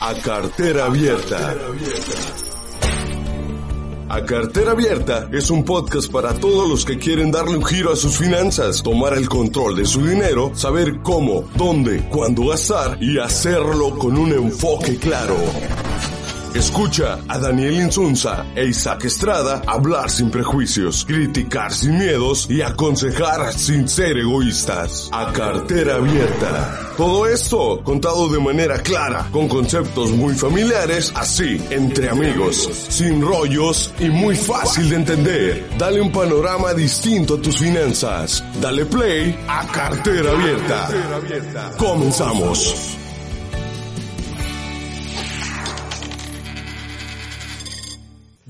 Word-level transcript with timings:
a 0.00 0.14
cartera 0.14 0.86
abierta. 0.86 1.54
A 4.08 4.24
Cartera 4.24 4.72
Abierta 4.72 5.28
es 5.30 5.50
un 5.50 5.64
podcast 5.64 6.10
para 6.10 6.34
todos 6.34 6.68
los 6.68 6.84
que 6.84 6.98
quieren 6.98 7.30
darle 7.30 7.56
un 7.56 7.64
giro 7.64 7.92
a 7.92 7.96
sus 7.96 8.16
finanzas, 8.16 8.82
tomar 8.82 9.16
el 9.16 9.28
control 9.28 9.76
de 9.76 9.86
su 9.86 10.04
dinero, 10.04 10.50
saber 10.54 11.00
cómo, 11.02 11.44
dónde, 11.54 12.08
cuándo 12.08 12.46
gastar 12.46 13.00
y 13.00 13.18
hacerlo 13.18 13.96
con 13.98 14.18
un 14.18 14.32
enfoque 14.32 14.96
claro. 14.96 15.36
Escucha 16.54 17.20
a 17.28 17.38
Daniel 17.38 17.74
Insunza 17.74 18.44
e 18.56 18.66
Isaac 18.66 19.04
Estrada 19.04 19.62
hablar 19.66 20.10
sin 20.10 20.30
prejuicios, 20.30 21.04
criticar 21.04 21.72
sin 21.72 21.96
miedos 21.96 22.50
y 22.50 22.60
aconsejar 22.60 23.52
sin 23.52 23.88
ser 23.88 24.18
egoístas. 24.18 25.08
A 25.12 25.32
cartera 25.32 25.94
abierta. 25.94 26.94
Todo 26.96 27.26
esto 27.26 27.80
contado 27.84 28.28
de 28.28 28.40
manera 28.40 28.78
clara, 28.78 29.28
con 29.30 29.46
conceptos 29.46 30.10
muy 30.10 30.34
familiares, 30.34 31.12
así, 31.14 31.62
entre 31.70 32.10
amigos, 32.10 32.68
sin 32.88 33.22
rollos 33.22 33.94
y 34.00 34.08
muy 34.08 34.34
fácil 34.34 34.90
de 34.90 34.96
entender. 34.96 35.70
Dale 35.78 36.00
un 36.00 36.10
panorama 36.10 36.74
distinto 36.74 37.34
a 37.34 37.40
tus 37.42 37.58
finanzas. 37.58 38.42
Dale 38.60 38.86
play 38.86 39.38
a 39.46 39.66
cartera 39.68 40.32
abierta. 40.32 40.88
Comenzamos. 41.78 42.98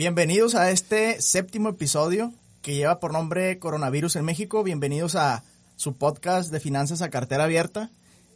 Bienvenidos 0.01 0.55
a 0.55 0.71
este 0.71 1.21
séptimo 1.21 1.69
episodio 1.69 2.33
que 2.63 2.75
lleva 2.75 3.01
por 3.01 3.13
nombre 3.13 3.59
Coronavirus 3.59 4.17
en 4.17 4.25
México. 4.25 4.63
Bienvenidos 4.63 5.15
a 5.15 5.43
su 5.77 5.93
podcast 5.93 6.51
de 6.51 6.59
finanzas 6.59 7.03
a 7.03 7.11
cartera 7.11 7.45
abierta. 7.45 7.91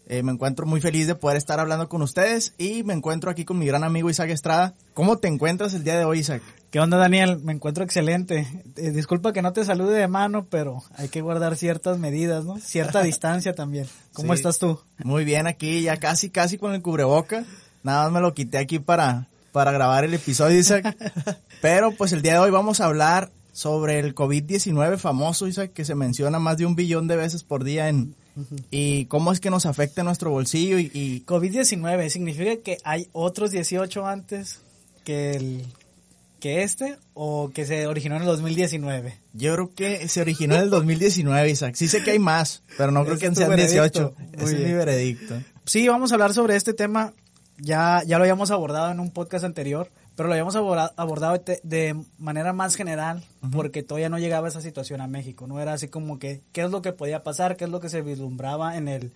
Eh, 0.06 0.22
me 0.22 0.32
encuentro 0.32 0.66
muy 0.66 0.82
feliz 0.82 1.06
de 1.06 1.14
poder 1.14 1.38
estar 1.38 1.60
hablando 1.60 1.88
con 1.88 2.02
ustedes 2.02 2.52
y 2.58 2.82
me 2.82 2.92
encuentro 2.92 3.30
aquí 3.30 3.46
con 3.46 3.58
mi 3.58 3.64
gran 3.64 3.82
amigo 3.82 4.10
Isaac 4.10 4.28
Estrada. 4.28 4.74
¿Cómo 4.92 5.16
te 5.16 5.28
encuentras 5.28 5.72
el 5.72 5.84
día 5.84 5.96
de 5.96 6.04
hoy, 6.04 6.18
Isaac? 6.18 6.42
¿Qué 6.70 6.80
onda, 6.80 6.98
Daniel? 6.98 7.38
Me 7.42 7.54
encuentro 7.54 7.82
excelente. 7.82 8.46
Eh, 8.76 8.90
disculpa 8.90 9.32
que 9.32 9.40
no 9.40 9.54
te 9.54 9.64
salude 9.64 9.96
de 9.98 10.06
mano, 10.06 10.44
pero 10.50 10.82
hay 10.98 11.08
que 11.08 11.22
guardar 11.22 11.56
ciertas 11.56 11.98
medidas, 11.98 12.44
¿no? 12.44 12.58
Cierta 12.58 13.02
distancia 13.02 13.54
también. 13.54 13.86
¿Cómo 14.12 14.34
Sí. 14.34 14.40
estás 14.40 14.58
tú? 14.58 14.80
Muy 15.02 15.24
bien, 15.24 15.46
aquí 15.46 15.80
ya 15.80 15.96
casi, 15.96 16.28
casi 16.28 16.58
con 16.58 16.74
el 16.74 16.82
cubreboca. 16.82 17.46
Nada 17.82 18.02
más 18.04 18.12
me 18.12 18.20
lo 18.20 18.34
quité 18.34 18.58
aquí 18.58 18.80
para, 18.80 19.28
para 19.54 19.70
grabar 19.70 20.04
el 20.04 20.12
episodio, 20.14 20.58
Isaac. 20.58 20.96
Pero 21.62 21.92
pues 21.92 22.12
el 22.12 22.22
día 22.22 22.32
de 22.32 22.38
hoy 22.40 22.50
vamos 22.50 22.80
a 22.80 22.86
hablar 22.86 23.30
sobre 23.52 24.00
el 24.00 24.12
COVID-19 24.12 24.98
famoso, 24.98 25.46
Isaac, 25.46 25.72
que 25.72 25.84
se 25.84 25.94
menciona 25.94 26.40
más 26.40 26.58
de 26.58 26.66
un 26.66 26.74
billón 26.74 27.06
de 27.06 27.14
veces 27.14 27.44
por 27.44 27.62
día 27.62 27.88
en, 27.88 28.16
y 28.72 29.04
cómo 29.04 29.30
es 29.30 29.38
que 29.38 29.50
nos 29.50 29.64
afecta 29.64 30.02
nuestro 30.02 30.30
bolsillo 30.30 30.80
y, 30.80 30.90
y 30.92 31.24
COVID-19 31.24 32.08
significa 32.08 32.56
que 32.64 32.78
hay 32.82 33.08
otros 33.12 33.52
18 33.52 34.04
antes 34.04 34.58
que 35.04 35.36
el 35.36 35.64
que 36.40 36.64
este 36.64 36.96
o 37.14 37.52
que 37.54 37.64
se 37.64 37.86
originó 37.86 38.16
en 38.16 38.22
el 38.22 38.26
2019. 38.26 39.16
yo 39.34 39.54
creo 39.54 39.70
que 39.72 40.08
se 40.08 40.20
originó 40.20 40.56
en 40.56 40.62
el 40.62 40.70
2019, 40.70 41.48
Isaac. 41.48 41.76
Sí 41.76 41.86
sé 41.86 42.02
que 42.02 42.10
hay 42.10 42.18
más, 42.18 42.64
pero 42.76 42.90
no 42.90 43.04
creo 43.04 43.18
que 43.18 43.32
sean 43.32 43.50
veredicto. 43.50 43.80
18. 43.80 44.14
Muy 44.18 44.44
Ese 44.44 44.56
es 44.56 44.66
mi 44.66 44.74
veredicto. 44.74 45.40
Sí, 45.64 45.86
vamos 45.86 46.10
a 46.10 46.16
hablar 46.16 46.34
sobre 46.34 46.56
este 46.56 46.74
tema. 46.74 47.14
Ya, 47.58 48.02
ya 48.04 48.18
lo 48.18 48.24
habíamos 48.24 48.50
abordado 48.50 48.90
en 48.90 49.00
un 49.00 49.10
podcast 49.10 49.44
anterior, 49.44 49.90
pero 50.16 50.28
lo 50.28 50.34
habíamos 50.34 50.56
aborda- 50.56 50.92
abordado 50.96 51.40
de, 51.62 51.96
manera 52.18 52.52
más 52.52 52.74
general 52.74 53.22
porque 53.52 53.82
todavía 53.82 54.08
no 54.08 54.18
llegaba 54.18 54.48
esa 54.48 54.60
situación 54.60 55.00
a 55.00 55.06
México. 55.06 55.46
No 55.46 55.60
era 55.60 55.72
así 55.72 55.88
como 55.88 56.18
que 56.18 56.42
qué 56.52 56.62
es 56.62 56.70
lo 56.70 56.82
que 56.82 56.92
podía 56.92 57.22
pasar, 57.22 57.56
qué 57.56 57.64
es 57.64 57.70
lo 57.70 57.80
que 57.80 57.88
se 57.88 58.02
vislumbraba 58.02 58.76
en, 58.76 58.88
el, 58.88 59.12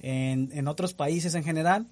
en, 0.00 0.50
en 0.52 0.68
otros 0.68 0.92
países 0.94 1.34
en 1.34 1.44
general. 1.44 1.86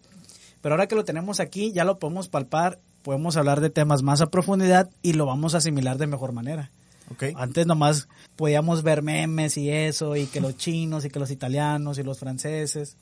Pero 0.61 0.75
ahora 0.75 0.89
que 0.89 0.97
lo 0.97 1.05
tenemos 1.05 1.39
aquí, 1.39 1.73
ya 1.73 1.85
lo 1.85 1.99
podemos 1.99 2.29
palpar, 2.29 2.81
podemos 3.03 3.37
hablar 3.37 3.61
de 3.61 3.71
temas 3.71 4.03
más 4.03 4.21
a 4.21 4.27
profundidad 4.31 4.91
y 5.03 5.13
lo 5.13 5.27
vamos 5.27 5.55
a 5.55 5.59
asimilar 5.59 5.99
de 5.99 6.09
mejor 6.09 6.33
manera. 6.33 6.71
¿Ok? 7.13 7.25
Antes 7.37 7.67
nomás 7.69 8.09
podíamos 8.35 8.83
ver 8.83 9.03
memes 9.03 9.57
y 9.57 9.71
eso, 9.71 10.17
y 10.17 10.27
que 10.27 10.41
los 10.41 10.57
chinos, 10.57 11.05
y 11.05 11.11
que 11.11 11.21
los 11.21 11.31
italianos, 11.31 11.99
y 11.99 12.03
los 12.03 12.19
franceses, 12.19 12.97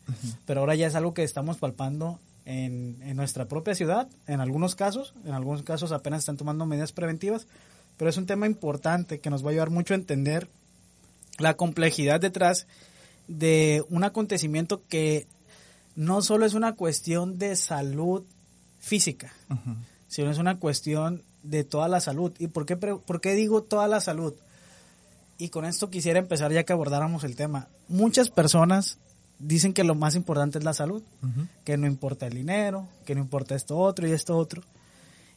pero 0.45 0.61
ahora 0.61 0.75
ya 0.75 0.87
es 0.87 0.95
algo 0.95 1.15
que 1.15 1.23
estamos 1.23 1.57
palpando 1.57 2.19
en, 2.47 2.99
en 3.03 3.17
nuestra 3.17 3.47
propia 3.47 3.75
ciudad, 3.75 4.09
en 4.27 4.41
algunos 4.41 4.75
casos, 4.75 5.15
en 5.25 5.33
algunos 5.33 5.63
casos 5.63 5.93
apenas 5.93 6.21
están 6.21 6.37
tomando 6.37 6.67
medidas 6.67 6.93
preventivas, 6.93 7.47
pero 7.97 8.11
es 8.11 8.17
un 8.17 8.27
tema 8.27 8.47
importante 8.47 9.21
que 9.21 9.31
nos 9.31 9.45
va 9.45 9.49
a 9.49 9.51
ayudar 9.53 9.71
mucho 9.71 9.95
a 9.95 9.97
entender 9.97 10.49
la 11.39 11.55
complejidad 11.55 12.21
detrás 12.21 12.67
de 13.29 13.85
un 13.89 14.05
acontecimiento 14.05 14.83
que 14.89 15.27
no 15.97 16.23
solo 16.23 16.45
es 16.45 16.55
una 16.55 16.75
cuestión 16.75 17.39
de 17.39 17.57
salud 17.57 18.25
física, 18.81 19.33
sino 20.09 20.31
es 20.31 20.39
una 20.39 20.59
cuestión 20.59 21.23
de 21.43 21.65
toda 21.65 21.89
la 21.89 22.01
salud. 22.01 22.33
¿Y 22.39 22.49
por 22.49 22.67
qué, 22.67 22.77
por 22.77 23.21
qué 23.21 23.35
digo 23.35 23.63
toda 23.63 23.89
la 23.89 24.01
salud? 24.01 24.35
Y 25.39 25.49
con 25.49 25.65
esto 25.65 25.91
quisiera 25.91 26.19
empezar 26.19 26.53
ya 26.53 26.65
que 26.65 26.73
abordáramos 26.73 27.25
el 27.25 27.37
tema. 27.37 27.69
Muchas 27.89 28.31
personas 28.31 28.99
dicen 29.39 29.73
que 29.73 29.85
lo 29.85 29.95
más 29.95 30.15
importante 30.15 30.59
es 30.59 30.65
la 30.65 30.75
salud, 30.75 31.03
que 31.65 31.77
no 31.77 31.87
importa 31.87 32.27
el 32.27 32.35
dinero, 32.35 32.89
que 33.05 33.15
no 33.15 33.21
importa 33.21 33.55
esto 33.55 33.77
otro 33.79 34.07
y 34.07 34.13
esto 34.13 34.37
otro. 34.37 34.63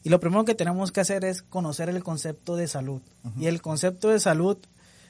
Y 0.04 0.10
lo 0.10 0.20
primero 0.20 0.46
que 0.46 0.56
tenemos 0.56 0.92
que 0.92 1.02
hacer 1.02 1.26
es 1.26 1.42
conocer 1.42 1.90
el 1.90 2.04
concepto 2.04 2.56
de 2.56 2.68
salud. 2.68 3.02
Y 3.38 3.48
el 3.48 3.62
concepto 3.62 4.10
de 4.10 4.20
salud 4.20 4.58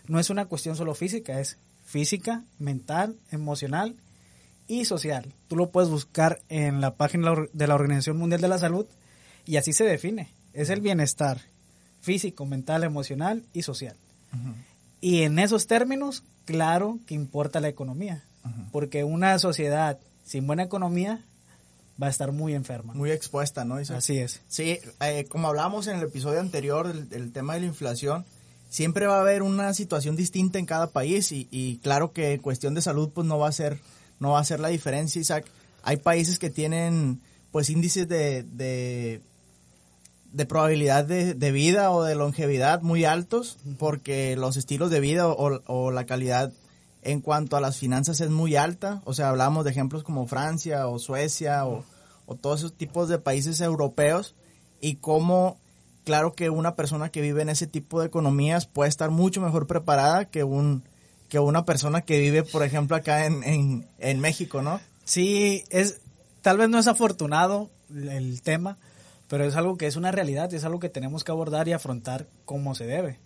no 0.08 0.20
es 0.20 0.30
una 0.30 0.46
cuestión 0.46 0.76
solo 0.76 0.96
física, 0.96 1.40
es 1.40 1.58
física, 1.86 2.44
mental, 2.60 3.18
emocional 3.32 3.96
y 4.68 4.86
social. 4.86 5.34
Tú 5.48 5.56
lo 5.56 5.70
puedes 5.70 5.90
buscar 5.90 6.42
en 6.50 6.82
la 6.82 6.96
página 6.96 7.34
de 7.54 7.68
la 7.68 7.76
Organización 7.76 8.18
Mundial 8.18 8.42
de 8.42 8.48
la 8.48 8.58
Salud 8.58 8.86
y 9.46 9.58
así 9.58 9.74
se 9.74 9.84
define. 9.84 10.34
Es 10.54 10.70
el 10.70 10.82
bienestar 10.82 11.42
físico, 12.02 12.46
mental, 12.46 12.84
emocional 12.84 13.46
y 13.54 13.64
social. 13.64 13.96
Y 15.00 15.22
en 15.22 15.40
esos 15.40 15.68
términos, 15.68 16.24
claro 16.46 17.00
que 17.06 17.16
importa 17.16 17.60
la 17.60 17.70
economía, 17.70 18.24
porque 18.72 19.04
una 19.04 19.38
sociedad 19.40 20.00
sin 20.26 20.48
buena 20.48 20.64
economía 20.64 21.24
va 22.02 22.08
a 22.08 22.10
estar 22.10 22.32
muy 22.32 22.54
enferma. 22.54 22.94
Muy 22.94 23.12
expuesta, 23.12 23.66
¿no, 23.66 23.82
Isaac? 23.82 23.98
Así 23.98 24.18
es. 24.18 24.42
Sí, 24.48 24.80
eh, 25.02 25.26
como 25.30 25.48
hablábamos 25.48 25.88
en 25.88 25.98
el 25.98 26.04
episodio 26.04 26.40
anterior 26.40 26.88
del, 26.88 27.10
del 27.10 27.32
tema 27.32 27.56
de 27.56 27.62
la 27.62 27.66
inflación, 27.68 28.26
siempre 28.70 29.08
va 29.08 29.18
a 29.18 29.22
haber 29.22 29.42
una 29.42 29.74
situación 29.74 30.16
distinta 30.16 30.60
en 30.60 30.66
cada 30.66 30.88
país 30.92 31.32
y, 31.32 31.48
y 31.52 31.78
claro 31.78 32.12
que 32.12 32.34
en 32.34 32.42
cuestión 32.42 32.74
de 32.74 32.82
salud 32.82 33.10
pues 33.14 33.26
no 33.26 33.40
va 33.40 33.48
a 33.48 33.52
ser 33.52 33.80
no 34.20 34.32
va 34.32 34.40
a 34.40 34.46
ser 34.46 34.60
la 34.60 34.70
diferencia, 34.70 35.22
Isaac. 35.22 35.46
Hay 35.84 35.98
países 35.98 36.40
que 36.40 36.50
tienen 36.50 37.22
pues 37.52 37.70
índices 37.70 38.08
de, 38.08 38.44
de, 38.44 39.22
de 40.34 40.46
probabilidad 40.46 41.06
de, 41.06 41.34
de 41.34 41.52
vida 41.52 41.92
o 41.92 42.04
de 42.04 42.16
longevidad 42.16 42.82
muy 42.82 43.06
altos 43.06 43.58
porque 43.78 44.36
los 44.36 44.58
estilos 44.58 44.90
de 44.90 45.00
vida 45.00 45.28
o, 45.28 45.62
o 45.66 45.92
la 45.92 46.06
calidad 46.06 46.52
en 47.08 47.22
cuanto 47.22 47.56
a 47.56 47.62
las 47.62 47.78
finanzas 47.78 48.20
es 48.20 48.30
muy 48.30 48.58
alta. 48.58 49.02
O 49.06 49.14
sea, 49.14 49.30
hablamos 49.30 49.64
de 49.64 49.72
ejemplos 49.72 50.04
como 50.04 50.28
Francia 50.28 50.88
o 50.88 51.00
Suecia 51.00 51.66
o, 51.66 51.86
todos 52.42 52.60
esos 52.60 52.74
tipos 52.74 53.08
de 53.08 53.20
países 53.20 53.62
europeos 53.62 54.36
y 54.82 54.96
cómo, 54.96 55.58
claro 56.04 56.34
que 56.34 56.50
una 56.50 56.76
persona 56.76 57.10
que 57.10 57.22
vive 57.22 57.42
en 57.42 57.48
ese 57.48 57.66
tipo 57.66 58.02
de 58.02 58.08
economías 58.08 58.66
puede 58.66 58.90
estar 58.90 59.10
mucho 59.10 59.40
mejor 59.40 59.66
preparada 59.66 60.26
que 60.26 60.44
un 60.44 60.84
que 61.30 61.40
una 61.40 61.66
persona 61.66 62.02
que 62.02 62.20
vive, 62.20 62.44
por 62.44 62.64
ejemplo, 62.64 62.96
acá 62.96 63.26
en, 63.26 63.86
en, 64.00 64.20
México, 64.20 64.62
¿no? 64.62 64.80
Sí, 65.04 65.66
es 65.70 66.00
tal 66.42 66.58
vez 66.58 66.70
no 66.70 66.80
es 66.80 66.88
afortunado 66.88 67.70
el 67.90 68.42
tema, 68.42 68.78
pero 69.28 69.44
es 69.44 69.56
algo 69.58 69.78
que 69.78 69.88
es 69.88 69.98
una 69.98 70.12
realidad, 70.12 70.54
es 70.54 70.64
algo 70.64 70.80
que 70.80 70.88
tenemos 70.88 71.26
que 71.26 71.32
abordar 71.32 71.68
y 71.68 71.74
afrontar 71.74 72.28
como 72.46 72.76
se 72.76 72.86
debe. 72.86 73.20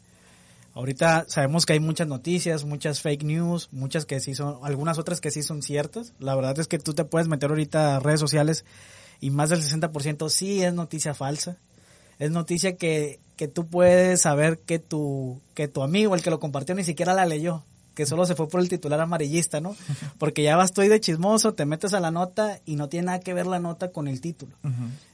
Ahorita 0.74 1.26
sabemos 1.28 1.66
que 1.66 1.74
hay 1.74 1.80
muchas 1.80 2.08
noticias, 2.08 2.64
muchas 2.64 3.02
fake 3.02 3.24
news, 3.24 3.70
muchas 3.72 4.06
que 4.06 4.20
sí 4.22 4.36
son, 4.36 4.60
algunas 4.64 4.98
otras 5.00 5.20
que 5.20 5.32
sí 5.32 5.44
son 5.44 5.62
ciertas. 5.62 6.14
La 6.20 6.34
verdad 6.36 6.58
es 6.60 6.68
que 6.68 6.80
tú 6.80 6.94
te 6.94 7.04
puedes 7.04 7.28
meter 7.28 7.50
ahorita 7.50 7.98
a 7.98 8.00
redes 8.00 8.22
sociales 8.22 8.64
y 9.20 9.32
más 9.32 9.50
del 9.50 9.62
60% 9.62 10.30
sí 10.30 10.64
es 10.64 10.74
noticia 10.74 11.14
falsa. 11.14 11.58
Es 12.20 12.32
noticia 12.32 12.78
que, 12.78 13.20
que 13.36 13.48
tú 13.48 13.68
puedes 13.68 14.22
saber 14.22 14.60
que 14.60 14.80
tu, 14.80 15.42
que 15.56 15.68
tu 15.68 15.84
amigo, 15.84 16.16
el 16.16 16.22
que 16.22 16.30
lo 16.30 16.40
compartió, 16.40 16.74
ni 16.74 16.84
siquiera 16.84 17.14
la 17.14 17.26
leyó. 17.26 17.64
Que 17.96 18.06
solo 18.06 18.26
se 18.26 18.36
fue 18.36 18.48
por 18.48 18.62
el 18.62 18.70
titular 18.70 19.02
amarillista, 19.02 19.60
¿no? 19.60 19.76
Porque 20.18 20.44
ya 20.44 20.56
vas 20.56 20.70
estoy 20.70 20.88
de 20.88 21.02
chismoso, 21.02 21.54
te 21.54 21.66
metes 21.66 21.94
a 21.94 22.00
la 22.00 22.12
nota 22.12 22.60
y 22.66 22.78
no 22.78 22.88
tiene 22.88 23.08
nada 23.08 23.20
que 23.20 23.34
ver 23.34 23.48
la 23.48 23.60
nota 23.60 23.92
con 23.92 24.08
el 24.08 24.22
título. 24.22 24.56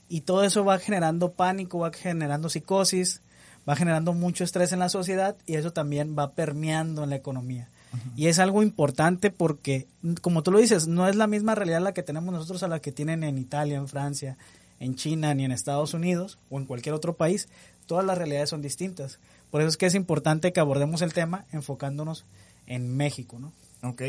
Y 0.07 0.21
todo 0.21 0.43
eso 0.43 0.63
va 0.63 0.77
generando 0.77 1.31
pánico, 1.31 1.79
va 1.79 1.91
generando 1.91 2.49
psicosis, 2.49 3.21
va 3.67 3.75
generando 3.75 4.13
mucho 4.13 4.43
estrés 4.43 4.71
en 4.71 4.79
la 4.79 4.89
sociedad 4.89 5.35
y 5.45 5.55
eso 5.55 5.73
también 5.73 6.15
va 6.17 6.31
permeando 6.31 7.03
en 7.03 7.09
la 7.09 7.15
economía. 7.15 7.69
Y 8.15 8.27
es 8.27 8.37
algo 8.37 8.61
importante 8.61 9.31
porque, 9.31 9.87
como 10.21 10.43
tú 10.43 10.51
lo 10.51 10.59
dices, 10.59 10.87
no 10.87 11.07
es 11.07 11.15
la 11.15 11.25
misma 11.25 11.55
realidad 11.55 11.81
la 11.81 11.93
que 11.93 12.03
tenemos 12.03 12.33
nosotros 12.33 12.61
a 12.63 12.67
la 12.67 12.79
que 12.79 12.91
tienen 12.91 13.23
en 13.23 13.37
Italia, 13.37 13.77
en 13.77 13.87
Francia, 13.87 14.37
en 14.79 14.95
China, 14.95 15.33
ni 15.33 15.45
en 15.45 15.51
Estados 15.51 15.93
Unidos 15.93 16.37
o 16.49 16.59
en 16.59 16.65
cualquier 16.65 16.93
otro 16.93 17.15
país. 17.15 17.47
Todas 17.87 18.05
las 18.05 18.17
realidades 18.17 18.49
son 18.49 18.61
distintas. 18.61 19.19
Por 19.49 19.61
eso 19.61 19.69
es 19.69 19.77
que 19.77 19.85
es 19.85 19.95
importante 19.95 20.53
que 20.53 20.59
abordemos 20.59 21.01
el 21.01 21.13
tema 21.13 21.45
enfocándonos 21.51 22.25
en 22.67 22.95
México, 22.95 23.39
¿no? 23.39 23.53
Ok. 23.87 24.03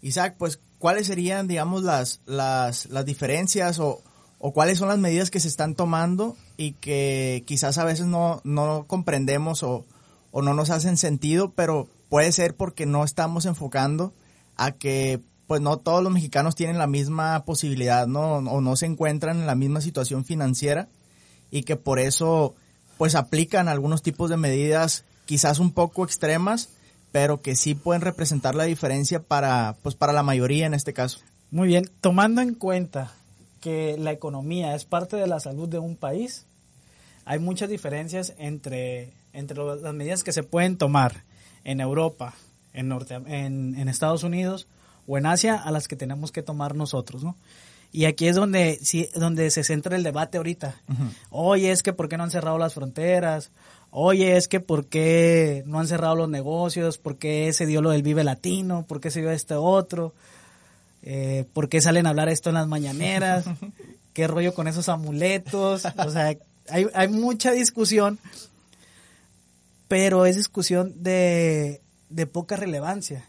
Isaac, 0.00 0.36
pues, 0.38 0.60
¿cuáles 0.78 1.08
serían, 1.08 1.48
digamos, 1.48 1.82
las, 1.82 2.20
las, 2.24 2.86
las 2.86 3.04
diferencias 3.04 3.80
o, 3.80 4.00
o 4.38 4.52
cuáles 4.52 4.78
son 4.78 4.88
las 4.88 4.98
medidas 4.98 5.30
que 5.30 5.40
se 5.40 5.48
están 5.48 5.74
tomando 5.74 6.36
y 6.56 6.72
que 6.72 7.42
quizás 7.46 7.78
a 7.78 7.84
veces 7.84 8.06
no, 8.06 8.40
no 8.44 8.84
comprendemos 8.86 9.62
o, 9.62 9.84
o 10.30 10.42
no 10.42 10.54
nos 10.54 10.70
hacen 10.70 10.96
sentido, 10.96 11.50
pero 11.50 11.88
puede 12.08 12.32
ser 12.32 12.54
porque 12.54 12.86
no 12.86 13.04
estamos 13.04 13.46
enfocando 13.46 14.12
a 14.56 14.72
que 14.72 15.20
pues 15.46 15.60
no 15.62 15.78
todos 15.78 16.02
los 16.02 16.12
mexicanos 16.12 16.54
tienen 16.54 16.78
la 16.78 16.86
misma 16.86 17.44
posibilidad, 17.44 18.06
¿no? 18.06 18.36
O 18.36 18.60
no 18.60 18.76
se 18.76 18.86
encuentran 18.86 19.40
en 19.40 19.46
la 19.46 19.54
misma 19.54 19.80
situación 19.80 20.24
financiera 20.24 20.88
y 21.50 21.62
que 21.62 21.76
por 21.76 21.98
eso 21.98 22.54
pues 22.98 23.14
aplican 23.14 23.68
algunos 23.68 24.02
tipos 24.02 24.28
de 24.28 24.36
medidas 24.36 25.04
quizás 25.24 25.58
un 25.58 25.72
poco 25.72 26.04
extremas, 26.04 26.68
pero 27.12 27.40
que 27.40 27.56
sí 27.56 27.74
pueden 27.74 28.02
representar 28.02 28.54
la 28.54 28.64
diferencia 28.64 29.22
para 29.22 29.76
pues 29.82 29.94
para 29.94 30.12
la 30.12 30.22
mayoría 30.22 30.66
en 30.66 30.74
este 30.74 30.92
caso. 30.92 31.20
Muy 31.50 31.68
bien, 31.68 31.90
tomando 32.02 32.42
en 32.42 32.54
cuenta 32.54 33.12
que 33.60 33.96
la 33.98 34.12
economía 34.12 34.74
es 34.74 34.84
parte 34.84 35.16
de 35.16 35.26
la 35.26 35.40
salud 35.40 35.68
de 35.68 35.78
un 35.78 35.96
país, 35.96 36.46
hay 37.24 37.38
muchas 37.38 37.68
diferencias 37.68 38.34
entre, 38.38 39.12
entre 39.32 39.58
las 39.58 39.94
medidas 39.94 40.24
que 40.24 40.32
se 40.32 40.42
pueden 40.42 40.78
tomar 40.78 41.24
en 41.64 41.80
Europa, 41.80 42.34
en, 42.72 42.88
Norte, 42.88 43.14
en, 43.14 43.74
en 43.76 43.88
Estados 43.88 44.22
Unidos 44.22 44.66
o 45.06 45.18
en 45.18 45.26
Asia 45.26 45.56
a 45.56 45.70
las 45.70 45.88
que 45.88 45.96
tenemos 45.96 46.32
que 46.32 46.42
tomar 46.42 46.74
nosotros, 46.74 47.24
¿no? 47.24 47.36
Y 47.90 48.04
aquí 48.04 48.28
es 48.28 48.36
donde, 48.36 48.78
sí, 48.82 49.08
donde 49.14 49.50
se 49.50 49.64
centra 49.64 49.96
el 49.96 50.02
debate 50.02 50.36
ahorita. 50.36 50.80
Oye, 51.30 51.70
es 51.72 51.82
que 51.82 51.92
¿por 51.92 52.08
qué 52.08 52.18
no 52.18 52.24
han 52.24 52.30
cerrado 52.30 52.58
las 52.58 52.74
fronteras? 52.74 53.50
Oye, 53.90 54.36
es 54.36 54.46
que 54.48 54.60
¿por 54.60 54.86
qué 54.86 55.62
no 55.66 55.80
han 55.80 55.88
cerrado 55.88 56.14
los 56.14 56.28
negocios? 56.28 56.98
¿Por 56.98 57.16
qué 57.16 57.52
se 57.54 57.64
dio 57.64 57.80
lo 57.80 57.90
del 57.90 58.02
Vive 58.02 58.24
Latino? 58.24 58.84
¿Por 58.86 59.00
qué 59.00 59.10
se 59.10 59.20
dio 59.20 59.30
este 59.30 59.54
otro? 59.54 60.12
Eh, 61.02 61.44
¿Por 61.52 61.68
qué 61.68 61.80
salen 61.80 62.06
a 62.06 62.10
hablar 62.10 62.28
esto 62.28 62.50
en 62.50 62.54
las 62.54 62.66
mañaneras? 62.66 63.44
¿Qué 64.12 64.26
rollo 64.26 64.54
con 64.54 64.68
esos 64.68 64.88
amuletos? 64.88 65.84
O 65.84 66.10
sea, 66.10 66.36
hay, 66.68 66.86
hay 66.94 67.08
mucha 67.08 67.52
discusión, 67.52 68.18
pero 69.86 70.26
es 70.26 70.36
discusión 70.36 70.92
de, 71.02 71.80
de 72.10 72.26
poca 72.26 72.56
relevancia, 72.56 73.24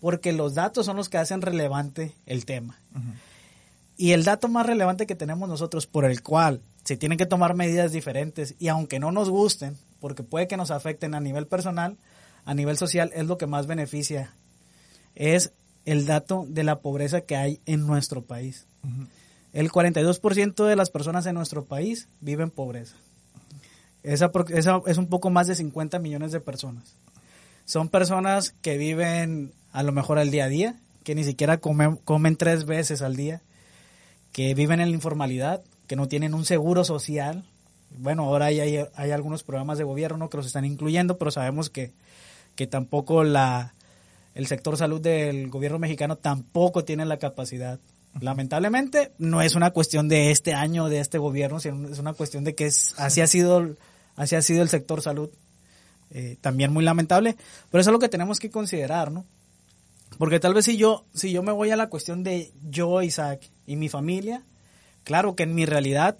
porque 0.00 0.32
los 0.32 0.54
datos 0.54 0.86
son 0.86 0.96
los 0.96 1.08
que 1.08 1.18
hacen 1.18 1.42
relevante 1.42 2.12
el 2.26 2.44
tema. 2.44 2.78
Y 3.96 4.12
el 4.12 4.24
dato 4.24 4.48
más 4.48 4.66
relevante 4.66 5.06
que 5.06 5.14
tenemos 5.14 5.48
nosotros 5.48 5.86
por 5.86 6.04
el 6.04 6.22
cual 6.22 6.60
se 6.84 6.96
tienen 6.96 7.16
que 7.16 7.26
tomar 7.26 7.54
medidas 7.54 7.92
diferentes 7.92 8.54
y 8.58 8.68
aunque 8.68 8.98
no 8.98 9.12
nos 9.12 9.30
gusten, 9.30 9.76
porque 10.00 10.22
puede 10.22 10.48
que 10.48 10.56
nos 10.56 10.70
afecten 10.70 11.14
a 11.14 11.20
nivel 11.20 11.46
personal, 11.46 11.96
a 12.44 12.54
nivel 12.54 12.76
social, 12.76 13.10
es 13.14 13.26
lo 13.26 13.38
que 13.38 13.46
más 13.46 13.66
beneficia, 13.66 14.32
es 15.14 15.52
el 15.84 16.06
dato 16.06 16.46
de 16.48 16.64
la 16.64 16.80
pobreza 16.80 17.22
que 17.22 17.36
hay 17.36 17.60
en 17.66 17.86
nuestro 17.86 18.22
país. 18.22 18.66
El 19.52 19.70
42% 19.70 20.66
de 20.66 20.76
las 20.76 20.90
personas 20.90 21.26
en 21.26 21.34
nuestro 21.34 21.64
país 21.64 22.08
viven 22.20 22.50
pobreza. 22.50 22.96
Esa, 24.02 24.30
esa, 24.50 24.82
es 24.86 24.98
un 24.98 25.06
poco 25.06 25.30
más 25.30 25.46
de 25.46 25.54
50 25.54 25.98
millones 25.98 26.32
de 26.32 26.40
personas. 26.40 26.96
Son 27.64 27.88
personas 27.88 28.54
que 28.60 28.76
viven 28.76 29.52
a 29.72 29.82
lo 29.82 29.92
mejor 29.92 30.18
al 30.18 30.30
día 30.30 30.44
a 30.44 30.48
día, 30.48 30.76
que 31.02 31.14
ni 31.14 31.24
siquiera 31.24 31.58
comen, 31.58 31.96
comen 31.96 32.36
tres 32.36 32.66
veces 32.66 33.00
al 33.00 33.16
día, 33.16 33.42
que 34.32 34.54
viven 34.54 34.80
en 34.80 34.90
la 34.90 34.94
informalidad, 34.94 35.62
que 35.86 35.96
no 35.96 36.08
tienen 36.08 36.34
un 36.34 36.44
seguro 36.44 36.84
social. 36.84 37.44
Bueno, 37.96 38.24
ahora 38.24 38.46
hay, 38.46 38.60
hay, 38.60 38.84
hay 38.94 39.10
algunos 39.12 39.42
programas 39.42 39.78
de 39.78 39.84
gobierno 39.84 40.28
que 40.28 40.36
los 40.36 40.46
están 40.46 40.64
incluyendo, 40.64 41.16
pero 41.16 41.30
sabemos 41.30 41.70
que, 41.70 41.92
que 42.56 42.66
tampoco 42.66 43.24
la, 43.24 43.74
el 44.34 44.46
sector 44.46 44.76
salud 44.76 45.00
del 45.00 45.48
gobierno 45.48 45.78
mexicano 45.78 46.16
tampoco 46.16 46.84
tiene 46.84 47.04
la 47.04 47.18
capacidad. 47.18 47.78
Lamentablemente, 48.20 49.12
no 49.18 49.42
es 49.42 49.54
una 49.54 49.70
cuestión 49.70 50.08
de 50.08 50.30
este 50.30 50.54
año, 50.54 50.88
de 50.88 51.00
este 51.00 51.18
gobierno, 51.18 51.58
sino 51.60 51.88
es 51.88 51.98
una 51.98 52.12
cuestión 52.12 52.44
de 52.44 52.54
que 52.54 52.66
es, 52.66 52.94
así 52.96 53.20
ha 53.20 53.26
sido 53.26 53.76
Así 54.16 54.36
ha 54.36 54.42
sido 54.42 54.62
el 54.62 54.68
sector 54.68 55.02
salud. 55.02 55.30
Eh, 56.10 56.36
también 56.40 56.72
muy 56.72 56.84
lamentable. 56.84 57.36
Pero 57.70 57.80
eso 57.80 57.90
es 57.90 57.92
lo 57.92 57.98
que 57.98 58.08
tenemos 58.08 58.38
que 58.38 58.50
considerar, 58.50 59.10
¿no? 59.10 59.24
Porque 60.18 60.38
tal 60.38 60.54
vez 60.54 60.66
si 60.66 60.76
yo, 60.76 61.04
si 61.12 61.32
yo 61.32 61.42
me 61.42 61.52
voy 61.52 61.70
a 61.70 61.76
la 61.76 61.88
cuestión 61.88 62.22
de 62.22 62.52
yo, 62.70 63.02
Isaac, 63.02 63.40
y 63.66 63.74
mi 63.74 63.88
familia, 63.88 64.42
claro 65.02 65.34
que 65.34 65.42
en 65.42 65.54
mi 65.54 65.66
realidad 65.66 66.16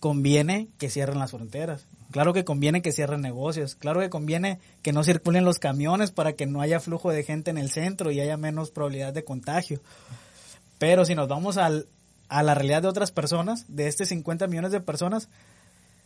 conviene 0.00 0.68
que 0.78 0.88
cierren 0.88 1.18
las 1.18 1.30
fronteras. 1.30 1.86
Claro 2.14 2.32
que 2.32 2.44
conviene 2.44 2.80
que 2.80 2.92
cierren 2.92 3.22
negocios. 3.22 3.74
Claro 3.74 3.98
que 3.98 4.08
conviene 4.08 4.60
que 4.82 4.92
no 4.92 5.02
circulen 5.02 5.44
los 5.44 5.58
camiones 5.58 6.12
para 6.12 6.34
que 6.34 6.46
no 6.46 6.60
haya 6.60 6.78
flujo 6.78 7.10
de 7.10 7.24
gente 7.24 7.50
en 7.50 7.58
el 7.58 7.72
centro 7.72 8.12
y 8.12 8.20
haya 8.20 8.36
menos 8.36 8.70
probabilidad 8.70 9.12
de 9.12 9.24
contagio. 9.24 9.80
Pero 10.78 11.04
si 11.04 11.16
nos 11.16 11.26
vamos 11.26 11.56
al, 11.56 11.88
a 12.28 12.44
la 12.44 12.54
realidad 12.54 12.82
de 12.82 12.86
otras 12.86 13.10
personas, 13.10 13.64
de 13.66 13.88
este 13.88 14.06
50 14.06 14.46
millones 14.46 14.70
de 14.70 14.80
personas, 14.80 15.28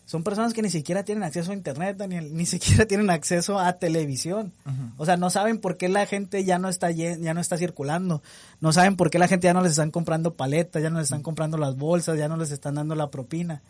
son 0.08 0.22
personas 0.22 0.55
que 0.55 0.62
ni 0.62 0.70
siquiera 0.70 1.05
tienen 1.05 1.22
acceso 1.22 1.50
a 1.50 1.55
internet, 1.55 1.99
Daniel, 1.99 2.34
ni 2.34 2.46
siquiera 2.46 2.87
tienen 2.88 3.10
acceso 3.10 3.58
a 3.58 3.75
televisión. 3.75 4.55
O 4.96 5.05
sea, 5.05 5.19
no 5.19 5.28
saben 5.28 5.58
por 5.58 5.76
qué 5.76 5.90
la 5.90 6.06
gente 6.06 6.44
ya 6.44 6.58
no 6.58 6.70
está 6.70 6.90
ya 6.90 7.34
no 7.34 7.43
está 7.43 7.58
circulando. 7.58 8.22
No 8.62 8.72
saben 8.72 8.96
por 8.96 9.10
qué 9.10 9.19
la 9.19 9.28
gente 9.28 9.49
ya 9.49 9.52
no 9.52 9.60
les 9.60 9.72
están 9.72 9.90
comprando 9.90 10.32
paletas, 10.32 10.82
ya 10.82 10.88
no 10.88 10.96
les 10.96 11.08
están 11.08 11.22
comprando 11.22 11.58
las 11.58 11.76
bolsas, 11.76 12.16
ya 12.16 12.26
no 12.26 12.38
les 12.38 12.52
están 12.52 12.76
dando 12.76 12.94
la 12.94 13.10
propina. 13.10 13.60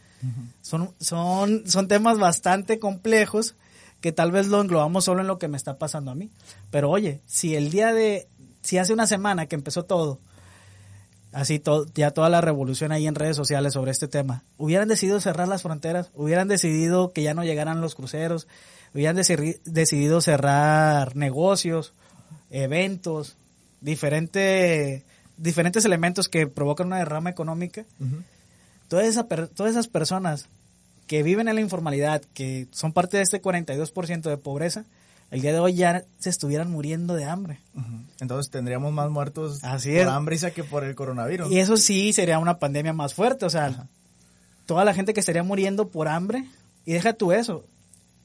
Son 0.63 0.95
son 1.01 1.65
son 1.67 1.89
temas 1.89 2.21
bastante 2.21 2.79
complejos 2.79 3.57
que 4.01 4.13
tal 4.13 4.31
vez 4.31 4.47
lo 4.47 4.61
englobamos 4.61 5.07
solo 5.07 5.23
en 5.23 5.27
lo 5.27 5.41
que 5.41 5.49
me 5.49 5.57
está 5.57 5.77
pasando 5.77 6.13
a 6.13 6.15
mí. 6.15 6.31
Pero 6.71 6.89
oye, 6.89 7.21
si 7.27 7.57
el 7.57 7.73
día 7.73 7.93
de 7.93 8.29
si 8.61 8.79
hace 8.79 8.93
una 8.93 9.09
semana 9.09 9.47
que 9.47 9.57
empezó 9.57 9.87
todo 9.87 10.21
así 11.33 11.63
ya 11.95 12.11
toda 12.11 12.29
la 12.29 12.41
revolución 12.41 12.93
ahí 12.93 13.07
en 13.07 13.15
redes 13.15 13.37
sociales 13.37 13.75
sobre 13.75 13.91
este 13.91 14.09
tema, 14.09 14.45
hubieran 14.57 14.89
decidido 14.89 15.21
cerrar 15.21 15.49
las 15.49 15.63
fronteras, 15.63 16.11
hubieran 16.15 16.49
decidido 16.49 17.13
que 17.13 17.23
ya 17.23 17.35
no 17.35 17.45
llegaran 17.45 17.81
los 17.81 17.95
cruceros, 17.95 18.49
hubieran 18.95 19.17
decidido 19.17 20.21
cerrar 20.21 21.17
negocios, 21.17 21.93
eventos, 22.51 23.37
diferente, 23.81 25.05
diferentes 25.37 25.85
elementos 25.85 26.29
que 26.29 26.47
provocan 26.47 26.89
una 26.89 26.99
derrama 26.99 27.31
económica, 27.31 27.85
todas, 28.89 29.07
esa, 29.07 29.25
todas 29.25 29.71
esas 29.71 29.89
personas 29.89 30.49
que 31.07 31.23
viven 31.23 31.49
en 31.49 31.55
la 31.55 31.61
informalidad, 31.61 32.23
que 32.35 32.69
son 32.71 32.93
parte 32.93 33.17
de 33.17 33.23
este 33.23 33.41
42% 33.41 34.23
de 34.23 34.37
pobreza, 34.37 34.85
el 35.31 35.41
día 35.41 35.53
de 35.53 35.59
hoy 35.59 35.75
ya 35.75 36.05
se 36.19 36.31
estuvieran 36.31 36.71
muriendo 36.71 37.15
de 37.15 37.25
hambre. 37.25 37.61
Entonces 38.21 38.51
tendríamos 38.51 38.93
más 38.93 39.11
muertos 39.11 39.63
Así 39.63 39.97
por 39.97 40.09
hambre 40.09 40.39
que 40.55 40.65
por 40.65 40.85
el 40.85 40.95
coronavirus. 40.95 41.51
Y 41.51 41.59
eso 41.59 41.77
sí 41.77 42.13
sería 42.13 42.39
una 42.39 42.59
pandemia 42.59 42.93
más 42.93 43.15
fuerte, 43.15 43.45
o 43.45 43.51
sea, 43.51 43.87
toda 44.67 44.85
la 44.85 44.95
gente 44.95 45.15
que 45.15 45.21
estaría 45.21 45.43
muriendo 45.43 45.89
por 45.89 46.09
hambre, 46.09 46.45
y 46.85 46.93
deja 46.93 47.13
tú 47.13 47.33
eso, 47.33 47.65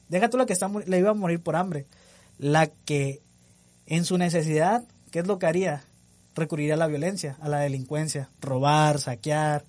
deja 0.08 0.30
tú 0.30 0.36
la 0.36 0.46
que 0.46 0.52
está, 0.52 0.70
le 0.86 0.98
iba 0.98 1.10
a 1.10 1.14
morir 1.14 1.40
por 1.40 1.56
hambre, 1.56 1.86
la 2.38 2.66
que 2.66 3.20
en 3.86 4.04
su 4.04 4.18
necesidad, 4.18 4.84
¿qué 5.10 5.20
es 5.20 5.26
lo 5.26 5.38
que 5.38 5.46
haría? 5.46 5.84
Recurriría 6.34 6.74
a 6.74 6.78
la 6.78 6.86
violencia, 6.86 7.36
a 7.40 7.48
la 7.48 7.58
delincuencia, 7.58 8.30
robar, 8.40 8.98
saquear, 8.98 9.64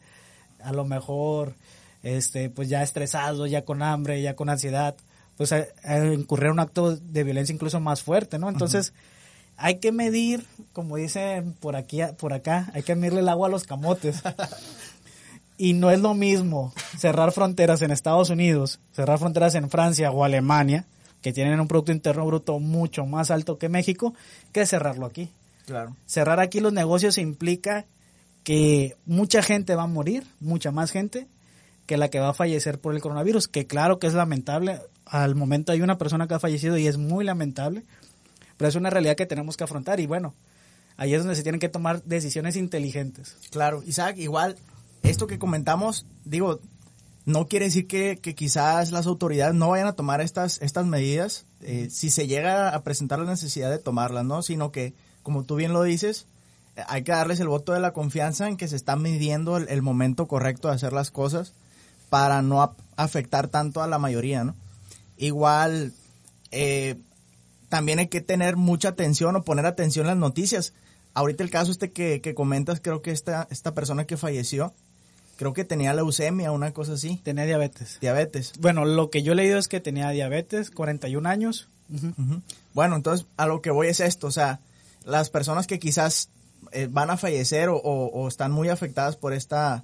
a 0.63 0.71
lo 0.71 0.85
mejor, 0.85 1.55
este, 2.01 2.49
pues 2.49 2.69
ya 2.69 2.81
estresado, 2.81 3.45
ya 3.45 3.63
con 3.63 3.83
hambre, 3.83 4.21
ya 4.21 4.35
con 4.35 4.49
ansiedad, 4.49 4.95
pues 5.37 5.51
a, 5.51 5.65
incurrir 6.13 6.51
un 6.51 6.59
acto 6.59 6.95
de 6.95 7.23
violencia 7.23 7.53
incluso 7.53 7.79
más 7.79 8.03
fuerte, 8.03 8.39
¿no? 8.39 8.49
Entonces, 8.49 8.93
hay 9.57 9.79
que 9.79 9.91
medir, 9.91 10.45
como 10.73 10.97
dicen 10.97 11.53
por 11.59 11.75
aquí, 11.75 11.99
por 12.17 12.33
acá, 12.33 12.69
hay 12.73 12.83
que 12.83 12.95
medirle 12.95 13.21
el 13.21 13.29
agua 13.29 13.47
a 13.47 13.51
los 13.51 13.63
camotes. 13.63 14.21
y 15.57 15.73
no 15.73 15.91
es 15.91 15.99
lo 15.99 16.13
mismo 16.13 16.73
cerrar 16.97 17.31
fronteras 17.31 17.81
en 17.81 17.91
Estados 17.91 18.29
Unidos, 18.29 18.79
cerrar 18.93 19.19
fronteras 19.19 19.55
en 19.55 19.69
Francia 19.69 20.11
o 20.11 20.23
Alemania, 20.23 20.85
que 21.21 21.33
tienen 21.33 21.59
un 21.59 21.67
Producto 21.67 21.91
Interno 21.91 22.25
Bruto 22.25 22.59
mucho 22.59 23.05
más 23.05 23.31
alto 23.31 23.57
que 23.57 23.69
México, 23.69 24.13
que 24.51 24.65
cerrarlo 24.65 25.05
aquí. 25.05 25.29
Claro. 25.65 25.95
Cerrar 26.05 26.39
aquí 26.39 26.59
los 26.59 26.73
negocios 26.73 27.17
implica 27.17 27.85
que 28.43 28.95
mucha 29.07 29.41
gente 29.41 29.73
va 29.75 29.83
a 29.83 29.87
morir, 29.87 30.27
mucha 30.39 30.71
más 30.71 30.91
gente, 30.91 31.27
que 31.87 31.97
la 31.97 32.09
que 32.09 32.19
va 32.19 32.29
a 32.29 32.33
fallecer 32.33 32.79
por 32.79 32.93
el 32.93 33.01
coronavirus, 33.01 33.47
que 33.47 33.65
claro 33.65 33.97
que 33.97 34.05
es 34.07 34.13
lamentable, 34.13 34.79
al 35.05 35.35
momento 35.35 35.71
hay 35.71 35.81
una 35.81 35.97
persona 35.97 36.27
que 36.27 36.33
ha 36.33 36.39
fallecido 36.39 36.77
y 36.77 36.87
es 36.87 36.97
muy 36.97 37.23
lamentable, 37.25 37.85
pero 38.57 38.69
es 38.69 38.75
una 38.75 38.89
realidad 38.89 39.15
que 39.15 39.25
tenemos 39.25 39.57
que 39.57 39.63
afrontar 39.63 39.99
y 39.99 40.07
bueno, 40.07 40.33
ahí 40.97 41.13
es 41.13 41.19
donde 41.19 41.35
se 41.35 41.43
tienen 41.43 41.59
que 41.59 41.69
tomar 41.69 42.03
decisiones 42.03 42.55
inteligentes. 42.55 43.37
Claro, 43.51 43.83
Isaac, 43.83 44.17
igual, 44.17 44.57
esto 45.03 45.27
que 45.27 45.39
comentamos, 45.39 46.05
digo, 46.23 46.59
no 47.25 47.47
quiere 47.47 47.65
decir 47.65 47.87
que, 47.87 48.17
quizás 48.17 48.91
las 48.91 49.07
autoridades 49.07 49.55
no 49.55 49.69
vayan 49.69 49.87
a 49.87 49.93
tomar 49.93 50.21
estas, 50.21 50.61
estas 50.61 50.85
medidas 50.85 51.45
eh, 51.61 51.89
si 51.89 52.09
se 52.09 52.27
llega 52.27 52.69
a 52.69 52.83
presentar 52.83 53.19
la 53.19 53.25
necesidad 53.25 53.71
de 53.71 53.79
tomarlas, 53.79 54.25
¿no? 54.25 54.41
Sino 54.43 54.71
que, 54.71 54.93
como 55.23 55.43
tú 55.43 55.55
bien 55.55 55.73
lo 55.73 55.81
dices, 55.81 56.27
hay 56.87 57.03
que 57.03 57.11
darles 57.11 57.39
el 57.39 57.47
voto 57.47 57.73
de 57.73 57.79
la 57.79 57.93
confianza 57.93 58.47
en 58.47 58.57
que 58.57 58.67
se 58.67 58.75
está 58.75 58.95
midiendo 58.95 59.57
el, 59.57 59.67
el 59.69 59.81
momento 59.81 60.27
correcto 60.27 60.67
de 60.67 60.75
hacer 60.75 60.93
las 60.93 61.09
cosas 61.09 61.53
para 62.09 62.41
no 62.41 62.75
afectar 62.95 63.47
tanto 63.47 63.81
a 63.81 63.87
la 63.87 63.97
mayoría, 63.97 64.43
¿no? 64.43 64.55
Igual, 65.17 65.93
eh, 66.51 66.95
también 67.69 67.99
hay 67.99 68.07
que 68.07 68.21
tener 68.21 68.55
mucha 68.57 68.89
atención 68.89 69.35
o 69.35 69.43
poner 69.43 69.65
atención 69.65 70.05
en 70.05 70.09
las 70.09 70.17
noticias. 70.17 70.73
Ahorita 71.13 71.43
el 71.43 71.49
caso 71.49 71.71
este 71.71 71.91
que, 71.91 72.21
que 72.21 72.33
comentas, 72.35 72.79
creo 72.81 73.01
que 73.01 73.11
esta, 73.11 73.47
esta 73.49 73.73
persona 73.73 74.05
que 74.05 74.17
falleció, 74.17 74.73
creo 75.37 75.53
que 75.53 75.63
tenía 75.65 75.93
leucemia, 75.93 76.51
una 76.51 76.71
cosa 76.73 76.93
así. 76.93 77.21
Tenía 77.23 77.45
diabetes. 77.45 77.97
Diabetes. 78.01 78.53
Bueno, 78.59 78.85
lo 78.85 79.09
que 79.09 79.23
yo 79.23 79.31
he 79.33 79.35
leído 79.35 79.57
es 79.57 79.67
que 79.67 79.79
tenía 79.79 80.09
diabetes, 80.09 80.71
41 80.71 81.27
años. 81.29 81.67
Ujú. 81.93 82.07
Ujú. 82.17 82.41
Bueno, 82.73 82.95
entonces 82.97 83.25
a 83.37 83.45
lo 83.47 83.61
que 83.61 83.71
voy 83.71 83.87
es 83.87 83.99
esto, 83.99 84.27
o 84.27 84.31
sea, 84.31 84.59
las 85.05 85.29
personas 85.29 85.67
que 85.67 85.79
quizás 85.79 86.29
eh, 86.71 86.87
van 86.89 87.09
a 87.11 87.17
fallecer 87.17 87.69
o, 87.69 87.77
o- 87.77 88.07
o 88.07 88.27
están 88.27 88.51
muy 88.51 88.69
afectadas 88.69 89.15
por 89.15 89.33
esta, 89.33 89.83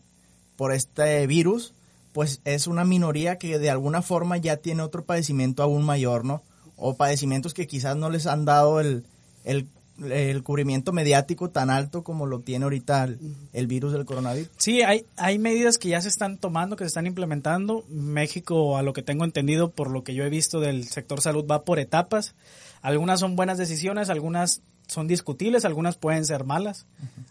por 0.58 0.74
este 0.74 1.26
virus, 1.28 1.74
pues 2.13 2.41
es 2.46 2.68
una 2.68 2.84
minoría 2.84 3.38
que 3.38 3.60
de 3.60 3.70
alguna 3.70 4.01
forma 4.01 4.38
ya 4.38 4.58
tiene 4.58 4.84
otro 4.84 5.06
padecimiento 5.06 5.63
aún 5.63 5.84
mayor, 5.84 6.25
¿no? 6.25 6.41
O 6.77 6.96
padecimientos 6.96 7.53
que 7.53 7.68
quizás 7.68 7.96
no 7.96 8.10
les 8.10 8.27
han 8.27 8.46
dado 8.46 8.80
el, 8.80 9.06
el, 9.44 9.68
el 10.10 10.44
cubrimiento 10.44 10.91
mediático 10.91 11.50
tan 11.50 11.70
alto 11.70 12.03
como 12.03 12.25
lo 12.25 12.39
tiene 12.39 12.63
ahorita 12.63 13.03
el, 13.03 13.20
el 13.53 13.68
virus 13.68 13.94
del 13.94 14.06
coronavirus. 14.06 14.50
Sí, 14.58 14.82
hay, 14.82 15.06
hay 15.15 15.38
medidas 15.38 15.77
que 15.77 15.89
ya 15.89 16.01
se 16.01 16.08
están 16.08 16.38
tomando, 16.38 16.75
que 16.75 16.84
se 16.84 16.89
están 16.89 17.08
implementando. 17.08 17.86
México, 17.89 18.77
a 18.77 18.82
lo 18.82 18.94
que 18.94 19.03
tengo 19.03 19.25
entendido, 19.25 19.70
por 19.70 19.91
lo 19.91 20.03
que 20.03 20.15
yo 20.15 20.24
he 20.24 20.30
visto 20.30 20.60
del 20.60 20.88
sector 20.88 21.22
salud, 21.22 21.46
va 21.50 21.63
por 21.63 21.80
etapas. 21.80 22.34
Algunas 22.82 23.20
son 23.20 23.36
buenas 23.36 23.58
decisiones, 23.58 24.10
algunas 24.10 24.62
son 24.88 25.08
discutibles, 25.08 25.63
algunas 25.63 25.96
pueden 25.96 26.25
ser 26.25 26.44
malas, 26.44 26.86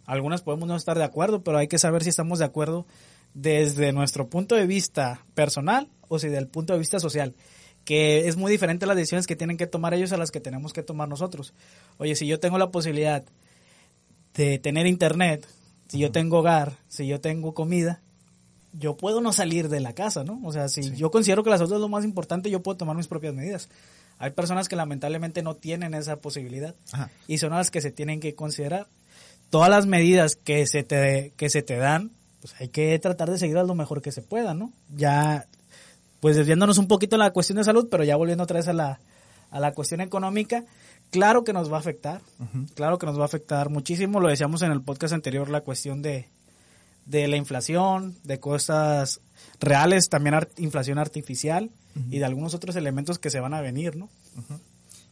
algunas 0.06 0.40
podemos 0.40 0.66
no 0.66 0.76
estar 0.76 0.96
de 0.96 1.04
acuerdo, 1.04 1.42
pero 1.42 1.58
hay 1.58 1.68
que 1.68 1.78
saber 1.78 2.02
si 2.02 2.08
estamos 2.08 2.38
de 2.38 2.46
acuerdo 2.46 2.86
desde 3.34 3.92
nuestro 3.92 4.28
punto 4.28 4.54
de 4.54 4.66
vista 4.66 5.24
personal 5.34 5.88
o 6.08 6.18
si 6.18 6.28
del 6.28 6.48
punto 6.48 6.72
de 6.72 6.78
vista 6.78 6.98
social, 6.98 7.34
que 7.84 8.28
es 8.28 8.36
muy 8.36 8.50
diferente 8.50 8.86
las 8.86 8.96
decisiones 8.96 9.26
que 9.26 9.36
tienen 9.36 9.56
que 9.56 9.66
tomar 9.66 9.94
ellos 9.94 10.12
a 10.12 10.16
las 10.16 10.30
que 10.30 10.40
tenemos 10.40 10.72
que 10.72 10.82
tomar 10.82 11.08
nosotros. 11.08 11.54
Oye, 11.98 12.16
si 12.16 12.26
yo 12.26 12.40
tengo 12.40 12.58
la 12.58 12.70
posibilidad 12.70 13.24
de 14.34 14.58
tener 14.58 14.86
internet, 14.86 15.46
si 15.88 15.98
yo 15.98 16.12
tengo 16.12 16.38
hogar, 16.38 16.76
si 16.88 17.06
yo 17.06 17.20
tengo 17.20 17.54
comida, 17.54 18.02
yo 18.72 18.96
puedo 18.96 19.20
no 19.20 19.32
salir 19.32 19.68
de 19.68 19.80
la 19.80 19.92
casa, 19.94 20.24
¿no? 20.24 20.40
O 20.44 20.52
sea, 20.52 20.68
si 20.68 20.94
yo 20.94 21.10
considero 21.10 21.42
que 21.42 21.50
la 21.50 21.58
salud 21.58 21.74
es 21.74 21.80
lo 21.80 21.88
más 21.88 22.04
importante, 22.04 22.50
yo 22.50 22.62
puedo 22.62 22.76
tomar 22.76 22.96
mis 22.96 23.08
propias 23.08 23.34
medidas. 23.34 23.68
Hay 24.18 24.30
personas 24.30 24.68
que 24.68 24.76
lamentablemente 24.76 25.42
no 25.42 25.56
tienen 25.56 25.94
esa 25.94 26.20
posibilidad 26.20 26.74
Ajá. 26.92 27.10
y 27.26 27.38
son 27.38 27.50
las 27.50 27.70
que 27.70 27.80
se 27.80 27.90
tienen 27.90 28.20
que 28.20 28.34
considerar. 28.34 28.86
Todas 29.48 29.70
las 29.70 29.86
medidas 29.86 30.36
que 30.36 30.66
se 30.66 30.84
te, 30.84 31.32
que 31.36 31.50
se 31.50 31.62
te 31.62 31.76
dan, 31.76 32.12
pues 32.40 32.54
hay 32.58 32.68
que 32.68 32.98
tratar 32.98 33.30
de 33.30 33.38
seguirlas 33.38 33.66
lo 33.66 33.74
mejor 33.74 34.02
que 34.02 34.12
se 34.12 34.22
pueda, 34.22 34.54
¿no? 34.54 34.72
Ya, 34.94 35.46
pues 36.20 36.36
desviándonos 36.36 36.78
un 36.78 36.88
poquito 36.88 37.16
en 37.16 37.20
la 37.20 37.30
cuestión 37.32 37.58
de 37.58 37.64
salud, 37.64 37.88
pero 37.90 38.04
ya 38.04 38.16
volviendo 38.16 38.44
otra 38.44 38.58
vez 38.58 38.68
a 38.68 38.72
la, 38.72 39.00
a 39.50 39.60
la 39.60 39.72
cuestión 39.72 40.00
económica, 40.00 40.64
claro 41.10 41.44
que 41.44 41.52
nos 41.52 41.70
va 41.72 41.76
a 41.76 41.80
afectar, 41.80 42.20
claro 42.74 42.98
que 42.98 43.06
nos 43.06 43.18
va 43.18 43.22
a 43.22 43.26
afectar 43.26 43.68
muchísimo, 43.70 44.20
lo 44.20 44.28
decíamos 44.28 44.62
en 44.62 44.72
el 44.72 44.82
podcast 44.82 45.12
anterior, 45.14 45.48
la 45.50 45.62
cuestión 45.62 46.02
de, 46.02 46.28
de 47.06 47.26
la 47.28 47.36
inflación, 47.36 48.16
de 48.24 48.38
cosas 48.38 49.20
reales, 49.60 50.08
también 50.08 50.34
art- 50.34 50.58
inflación 50.60 50.98
artificial 50.98 51.70
y 52.10 52.18
de 52.18 52.24
algunos 52.24 52.54
otros 52.54 52.76
elementos 52.76 53.18
que 53.18 53.30
se 53.30 53.40
van 53.40 53.52
a 53.54 53.60
venir, 53.60 53.96
¿no? 53.96 54.08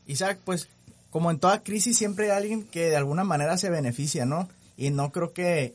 Isaac, 0.06 0.38
pues 0.44 0.68
como 1.10 1.30
en 1.30 1.38
toda 1.38 1.62
crisis 1.62 1.98
siempre 1.98 2.30
hay 2.30 2.36
alguien 2.38 2.64
que 2.64 2.88
de 2.90 2.96
alguna 2.96 3.24
manera 3.24 3.58
se 3.58 3.68
beneficia, 3.70 4.24
¿no? 4.26 4.48
Y 4.76 4.90
no 4.90 5.10
creo 5.10 5.32
que, 5.32 5.74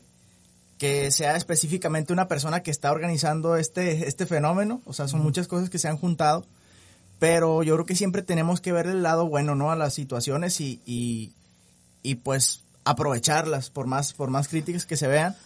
que 0.78 1.10
sea 1.10 1.36
específicamente 1.36 2.12
una 2.12 2.28
persona 2.28 2.62
que 2.62 2.70
está 2.70 2.90
organizando 2.90 3.56
este, 3.56 4.08
este 4.08 4.26
fenómeno, 4.26 4.82
o 4.86 4.92
sea, 4.92 5.08
son 5.08 5.22
muchas 5.22 5.48
cosas 5.48 5.70
que 5.70 5.78
se 5.78 5.88
han 5.88 5.96
juntado, 5.96 6.44
pero 7.18 7.62
yo 7.62 7.74
creo 7.74 7.86
que 7.86 7.96
siempre 7.96 8.22
tenemos 8.22 8.60
que 8.60 8.72
ver 8.72 8.86
el 8.86 9.02
lado 9.02 9.28
bueno, 9.28 9.54
¿no? 9.54 9.70
A 9.70 9.76
las 9.76 9.94
situaciones 9.94 10.60
y, 10.60 10.80
y, 10.84 11.32
y 12.02 12.16
pues 12.16 12.60
aprovecharlas 12.84 13.70
por 13.70 13.86
más, 13.86 14.12
por 14.12 14.30
más 14.30 14.48
críticas 14.48 14.86
que 14.86 14.96
se 14.96 15.08
vean. 15.08 15.36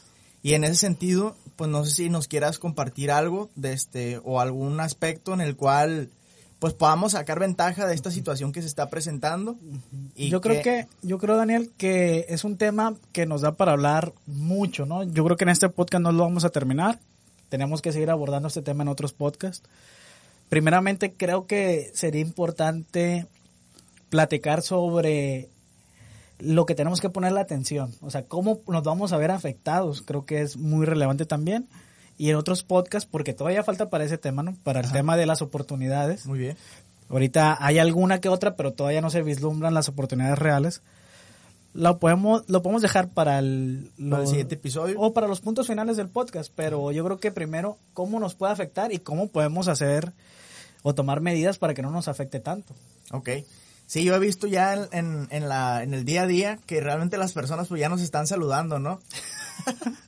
Y 0.43 0.55
en 0.55 0.65
ese 0.65 0.77
sentido, 0.77 1.37
pues 1.57 1.71
no 1.71 1.85
sé 1.85 1.95
si 1.95 2.11
nos 2.11 2.29
quieras 2.29 2.59
compartir 2.59 3.11
algo 3.11 3.51
de 3.55 3.73
este, 3.73 4.21
o 4.25 4.41
algún 4.41 4.81
aspecto 4.81 5.35
en 5.35 5.41
el 5.41 5.57
cual 5.57 6.11
pues 6.59 6.75
podamos 6.75 7.13
sacar 7.13 7.39
ventaja 7.39 7.87
de 7.87 7.95
esta 7.95 8.11
situación 8.11 8.53
que 8.53 8.63
se 8.63 8.69
está 8.69 8.91
presentando. 8.91 9.57
Y 10.17 10.29
yo 10.29 10.41
creo 10.41 10.63
que, 10.63 10.87
yo 11.03 11.19
creo, 11.19 11.37
Daniel, 11.37 11.71
que 11.77 12.27
es 12.29 12.45
un 12.45 12.57
tema 12.57 12.95
que 13.13 13.27
nos 13.27 13.43
da 13.43 13.53
para 13.53 13.73
hablar 13.73 14.13
mucho, 14.27 14.85
¿no? 14.85 15.05
Yo 15.05 15.25
creo 15.25 15.37
que 15.37 15.45
en 15.45 15.51
este 15.51 15.69
podcast 15.69 16.03
no 16.03 16.13
lo 16.13 16.25
vamos 16.25 16.45
a 16.45 16.51
terminar. 16.51 16.99
Tenemos 17.49 17.81
que 17.81 17.93
seguir 17.93 18.11
abordando 18.11 18.49
este 18.49 18.63
tema 18.63 18.83
en 18.83 18.89
otros 18.89 19.13
podcasts. 19.13 19.69
Primeramente, 20.49 21.13
creo 21.13 21.47
que 21.47 21.91
sería 21.95 22.21
importante 22.21 23.27
platicar 24.11 24.63
sobre 24.63 25.49
lo 26.39 26.67
que 26.67 26.75
tenemos 26.75 27.01
que 27.01 27.11
poner 27.11 27.33
la 27.33 27.41
atención. 27.41 27.95
O 28.01 28.11
sea, 28.11 28.25
cómo 28.25 28.61
nos 28.67 28.83
vamos 28.83 29.13
a 29.13 29.17
ver 29.17 29.31
afectados. 29.31 30.03
Creo 30.03 30.25
que 30.25 30.41
es 30.41 30.57
muy 30.57 30.87
relevante 30.87 31.25
también. 31.25 31.69
Y 32.19 32.31
en 32.31 32.37
otros 32.37 32.63
podcasts, 32.65 33.09
porque 33.11 33.33
todavía 33.33 33.63
falta 33.63 33.89
para 33.91 34.05
ese 34.05 34.19
tema, 34.19 34.43
¿no? 34.43 34.57
Para 34.65 34.81
el 34.81 34.91
tema 34.93 35.17
de 35.17 35.25
las 35.25 35.41
oportunidades. 35.41 36.27
Muy 36.27 36.39
bien. 36.41 36.57
Ahorita 37.09 37.57
hay 37.65 37.79
alguna 37.79 38.21
que 38.21 38.29
otra, 38.29 38.57
pero 38.57 38.73
todavía 38.73 39.01
no 39.01 39.09
se 39.09 39.23
vislumbran 39.23 39.73
las 39.73 39.89
oportunidades 39.89 40.39
reales. 40.39 40.83
Lo 41.75 41.99
podemos, 41.99 42.43
lo 42.49 42.61
podemos 42.63 42.83
dejar 42.83 43.09
para 43.09 43.39
el, 43.39 43.91
Para 43.97 44.17
el 44.19 44.25
lo- 44.25 44.27
siguiente 44.27 44.57
episodio. 44.57 44.99
o 44.99 45.13
para 45.13 45.29
los 45.29 45.41
puntos 45.41 45.69
finales 45.69 45.97
del 45.97 46.09
podcast, 46.09 46.51
pero 46.55 46.91
yo 46.93 47.05
creo 47.05 47.21
que 47.21 47.31
primero 47.31 47.79
cómo 47.95 48.19
nos 48.19 48.35
puede 48.35 48.53
afectar 48.53 48.93
y 48.93 48.99
cómo 48.99 49.29
podemos 49.29 49.69
hacer 49.69 50.13
o 50.83 50.95
tomar 50.95 51.21
medidas 51.21 51.59
para 51.59 51.75
que 51.75 51.83
no 51.83 51.91
nos 51.91 52.09
afecte 52.09 52.41
tanto. 52.41 52.75
Ok. 53.13 53.29
Sí, 53.87 54.03
yo 54.05 54.15
he 54.15 54.19
visto 54.19 54.47
ya 54.47 54.75
en, 54.75 54.89
en, 54.93 55.29
en 55.31 55.49
la, 55.49 55.83
en 55.83 55.95
el 55.95 56.05
día 56.05 56.23
a 56.23 56.27
día 56.27 56.59
que 56.67 56.81
realmente 56.81 57.17
las 57.17 57.33
personas 57.33 57.69
pues 57.69 57.81
ya 57.81 57.89
nos 57.89 58.01
están 58.03 58.27
saludando, 58.27 58.79
¿no? 58.79 59.01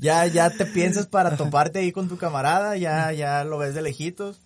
ya, 0.00 0.26
ya 0.26 0.50
te 0.50 0.66
piensas 0.66 1.06
para 1.06 1.36
toparte 1.36 1.78
ahí 1.80 1.92
con 1.92 2.08
tu 2.08 2.16
camarada, 2.16 2.76
ya, 2.76 3.12
ya 3.12 3.44
lo 3.44 3.58
ves 3.58 3.74
de 3.74 3.82
lejitos. 3.82 4.40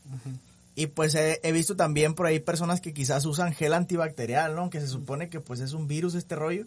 Y 0.74 0.86
pues 0.86 1.14
he, 1.16 1.40
he 1.42 1.50
visto 1.52 1.74
también 1.76 2.14
por 2.14 2.26
ahí 2.26 2.38
personas 2.38 2.80
que 2.80 2.92
quizás 2.94 3.24
usan 3.26 3.52
gel 3.52 3.74
antibacterial, 3.74 4.54
¿no? 4.54 4.70
Que 4.70 4.80
se 4.80 4.86
supone 4.86 5.28
que 5.28 5.40
pues 5.40 5.60
es 5.60 5.72
un 5.72 5.88
virus 5.88 6.14
este 6.14 6.36
rollo. 6.36 6.64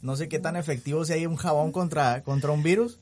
No 0.00 0.14
sé 0.16 0.28
qué 0.28 0.38
tan 0.38 0.54
efectivo 0.56 1.04
si 1.04 1.12
hay 1.14 1.26
un 1.26 1.34
jabón 1.36 1.72
contra, 1.72 2.22
contra 2.22 2.52
un 2.52 2.62
virus. 2.62 2.98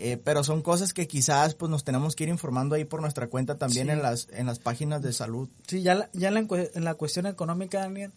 eh, 0.00 0.16
pero 0.22 0.44
son 0.44 0.62
cosas 0.62 0.92
que 0.92 1.08
quizás 1.08 1.56
pues 1.56 1.68
nos 1.70 1.82
tenemos 1.82 2.14
que 2.14 2.22
ir 2.22 2.30
informando 2.30 2.76
ahí 2.76 2.84
por 2.84 3.00
nuestra 3.00 3.26
cuenta 3.26 3.56
también 3.58 3.88
Sí. 3.88 3.92
en 3.94 4.02
las 4.02 4.28
en 4.30 4.46
las 4.46 4.60
páginas 4.60 5.02
de 5.02 5.12
salud. 5.12 5.48
Sí, 5.66 5.82
ya, 5.82 5.96
la- 5.96 6.08
ya 6.12 6.28
en, 6.28 6.34
la, 6.34 6.46
en 6.74 6.84
la 6.84 6.94
cuestión 6.94 7.26
económica, 7.26 7.80
Daniel, 7.80 8.12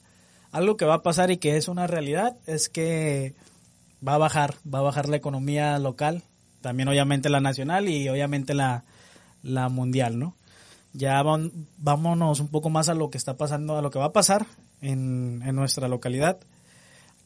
algo 0.52 0.78
que 0.78 0.86
va 0.86 0.94
a 0.96 1.02
pasar 1.02 1.32
y 1.32 1.38
que 1.38 1.58
es 1.58 1.68
una 1.68 1.88
realidad 1.88 2.36
es 2.46 2.70
que 2.70 3.34
va 4.06 4.16
a 4.16 4.18
bajar, 4.18 4.56
va 4.72 4.80
a 4.80 4.84
bajar 4.84 5.08
la 5.10 5.18
economía 5.18 5.78
local, 5.80 6.24
también 6.62 6.90
obviamente 6.90 7.30
la 7.30 7.42
nacional 7.42 7.90
y 7.90 8.08
obviamente 8.10 8.54
la, 8.54 8.84
la 9.44 9.70
mundial, 9.70 10.20
¿no? 10.20 10.36
Ya 10.94 11.22
van- 11.24 11.52
vámonos 11.78 12.40
un 12.40 12.50
poco 12.50 12.70
más 12.70 12.90
a 12.90 12.94
lo 12.94 13.10
que 13.10 13.18
está 13.18 13.38
pasando, 13.38 13.78
a 13.78 13.82
lo 13.82 13.92
que 13.92 14.00
va 14.00 14.06
a 14.06 14.14
pasar 14.14 14.46
en, 14.82 15.42
en 15.46 15.56
nuestra 15.56 15.88
localidad. 15.88 16.40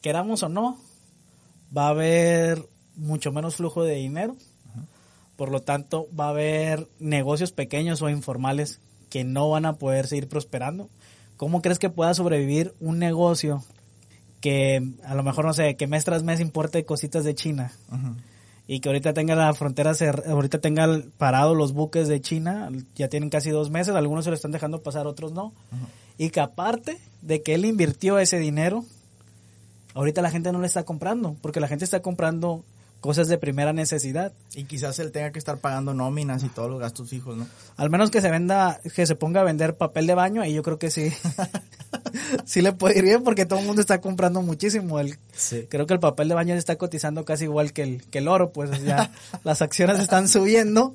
Queramos 0.02 0.42
o 0.42 0.48
no, 0.48 0.78
va 1.76 1.86
a 1.86 1.90
haber 1.90 2.64
mucho 2.94 3.32
menos 3.32 3.56
flujo 3.56 3.82
de 3.82 3.96
dinero, 3.96 4.36
por 5.36 5.50
lo 5.50 5.60
tanto, 5.60 6.06
va 6.18 6.26
a 6.26 6.30
haber 6.30 6.88
negocios 6.98 7.52
pequeños 7.52 8.00
o 8.02 8.08
informales 8.08 8.80
que 9.10 9.24
no 9.24 9.50
van 9.50 9.66
a 9.66 9.74
poder 9.74 10.06
seguir 10.06 10.28
prosperando. 10.28 10.88
¿Cómo 11.36 11.60
crees 11.60 11.78
que 11.78 11.90
pueda 11.90 12.14
sobrevivir 12.14 12.74
un 12.80 12.98
negocio 12.98 13.62
que 14.46 14.80
a 15.02 15.16
lo 15.16 15.24
mejor, 15.24 15.44
no 15.44 15.52
sé, 15.52 15.74
que 15.74 15.88
mes 15.88 16.04
tras 16.04 16.22
mes 16.22 16.38
importe 16.38 16.84
cositas 16.84 17.24
de 17.24 17.34
China. 17.34 17.72
Y 18.68 18.78
que 18.78 18.88
ahorita 18.88 19.12
tenga 19.12 19.34
la 19.34 19.52
frontera, 19.54 19.92
ahorita 20.28 20.60
tenga 20.60 21.02
parado 21.18 21.56
los 21.56 21.72
buques 21.72 22.06
de 22.06 22.20
China, 22.20 22.70
ya 22.94 23.08
tienen 23.08 23.28
casi 23.28 23.50
dos 23.50 23.70
meses, 23.70 23.96
algunos 23.96 24.24
se 24.24 24.30
lo 24.30 24.36
están 24.36 24.52
dejando 24.52 24.84
pasar, 24.84 25.08
otros 25.08 25.32
no, 25.32 25.52
y 26.16 26.30
que 26.30 26.38
aparte 26.38 26.96
de 27.22 27.42
que 27.42 27.54
él 27.54 27.64
invirtió 27.64 28.20
ese 28.20 28.38
dinero, 28.38 28.84
ahorita 29.94 30.22
la 30.22 30.30
gente 30.30 30.52
no 30.52 30.60
le 30.60 30.68
está 30.68 30.84
comprando, 30.84 31.34
porque 31.42 31.58
la 31.58 31.66
gente 31.66 31.84
está 31.84 32.00
comprando 32.00 32.64
cosas 33.06 33.28
de 33.28 33.38
primera 33.38 33.72
necesidad. 33.72 34.32
Y 34.54 34.64
quizás 34.64 34.98
él 34.98 35.12
tenga 35.12 35.30
que 35.30 35.38
estar 35.38 35.58
pagando 35.58 35.94
nóminas 35.94 36.42
y 36.44 36.48
todos 36.48 36.70
los 36.70 36.80
gastos 36.80 37.08
fijos, 37.08 37.36
¿no? 37.36 37.46
Al 37.76 37.88
menos 37.88 38.10
que 38.10 38.20
se 38.20 38.30
venda, 38.30 38.80
que 38.94 39.06
se 39.06 39.14
ponga 39.14 39.40
a 39.40 39.44
vender 39.44 39.76
papel 39.76 40.06
de 40.06 40.14
baño, 40.14 40.42
ahí 40.42 40.54
yo 40.54 40.62
creo 40.62 40.78
que 40.78 40.90
sí. 40.90 41.12
sí 42.44 42.62
le 42.62 42.72
puede 42.72 42.98
ir 42.98 43.04
bien 43.04 43.22
porque 43.22 43.46
todo 43.46 43.60
el 43.60 43.66
mundo 43.66 43.80
está 43.80 44.00
comprando 44.00 44.42
muchísimo. 44.42 44.98
El, 44.98 45.18
Sí. 45.36 45.66
Creo 45.68 45.86
que 45.86 45.94
el 45.94 46.00
papel 46.00 46.28
de 46.28 46.34
baño 46.34 46.54
se 46.54 46.58
está 46.58 46.76
cotizando 46.76 47.24
casi 47.24 47.44
igual 47.44 47.72
que 47.72 47.82
el, 47.82 48.02
que 48.04 48.18
el 48.18 48.28
oro, 48.28 48.52
pues 48.52 48.82
ya 48.82 49.12
las 49.44 49.62
acciones 49.62 50.00
están 50.00 50.28
subiendo 50.28 50.94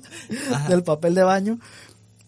del 0.68 0.82
papel 0.82 1.14
de 1.14 1.22
baño. 1.22 1.58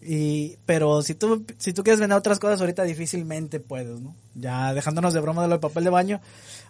Y, 0.07 0.57
pero 0.67 1.01
si 1.01 1.15
tú, 1.15 1.45
si 1.57 1.73
tú 1.73 1.83
quieres 1.83 1.99
vender 1.99 2.17
otras 2.17 2.37
cosas, 2.37 2.61
ahorita 2.61 2.83
difícilmente 2.83 3.59
puedes, 3.59 3.99
¿no? 3.99 4.15
Ya 4.35 4.73
dejándonos 4.73 5.13
de 5.15 5.19
broma 5.19 5.41
de 5.41 5.47
lo 5.47 5.53
del 5.53 5.59
papel 5.59 5.83
de 5.83 5.89
baño, 5.89 6.21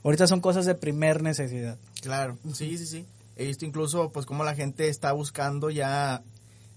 ahorita 0.03 0.25
son 0.25 0.39
cosas 0.39 0.65
de 0.65 0.73
primer 0.73 1.21
necesidad. 1.21 1.77
Claro, 2.01 2.37
sí, 2.53 2.77
sí, 2.77 2.85
sí. 2.85 3.05
He 3.35 3.45
visto 3.45 3.65
incluso 3.65 4.09
pues 4.11 4.25
cómo 4.25 4.45
la 4.45 4.55
gente 4.55 4.87
está 4.87 5.11
buscando 5.11 5.69
ya 5.69 6.23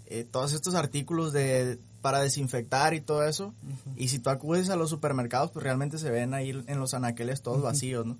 eh, 0.07 0.27
todos 0.29 0.53
estos 0.53 0.75
artículos 0.75 1.33
de 1.33 1.79
para 2.03 2.21
desinfectar 2.21 2.93
y 2.95 3.00
todo 3.00 3.25
eso. 3.25 3.55
Y 3.97 4.09
si 4.09 4.19
tú 4.19 4.31
acudes 4.31 4.69
a 4.71 4.77
los 4.77 4.91
supermercados, 4.91 5.53
pues 5.53 5.62
realmente 5.62 5.99
se 5.99 6.11
ven 6.11 6.35
ahí 6.35 6.50
en 6.50 6.81
los 6.81 6.95
anaqueles 6.95 7.43
todos 7.43 7.62
vacíos, 7.62 8.05
¿no? 8.05 8.17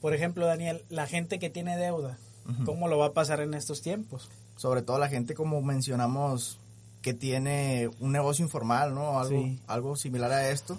Por 0.00 0.14
ejemplo, 0.14 0.46
Daniel, 0.46 0.82
la 0.88 1.06
gente 1.06 1.38
que 1.38 1.50
tiene 1.50 1.76
deuda, 1.76 2.18
¿cómo 2.64 2.88
lo 2.88 2.98
va 2.98 3.06
a 3.06 3.12
pasar 3.12 3.40
en 3.40 3.54
estos 3.54 3.82
tiempos? 3.82 4.28
sobre 4.56 4.82
todo 4.82 4.98
la 4.98 5.08
gente 5.08 5.34
como 5.34 5.60
mencionamos 5.62 6.58
que 7.02 7.12
tiene 7.14 7.90
un 8.00 8.12
negocio 8.12 8.44
informal, 8.44 8.94
¿no? 8.94 9.18
Algo, 9.20 9.40
Sí. 9.40 9.60
algo 9.66 9.96
similar 9.96 10.32
a 10.32 10.48
esto. 10.50 10.78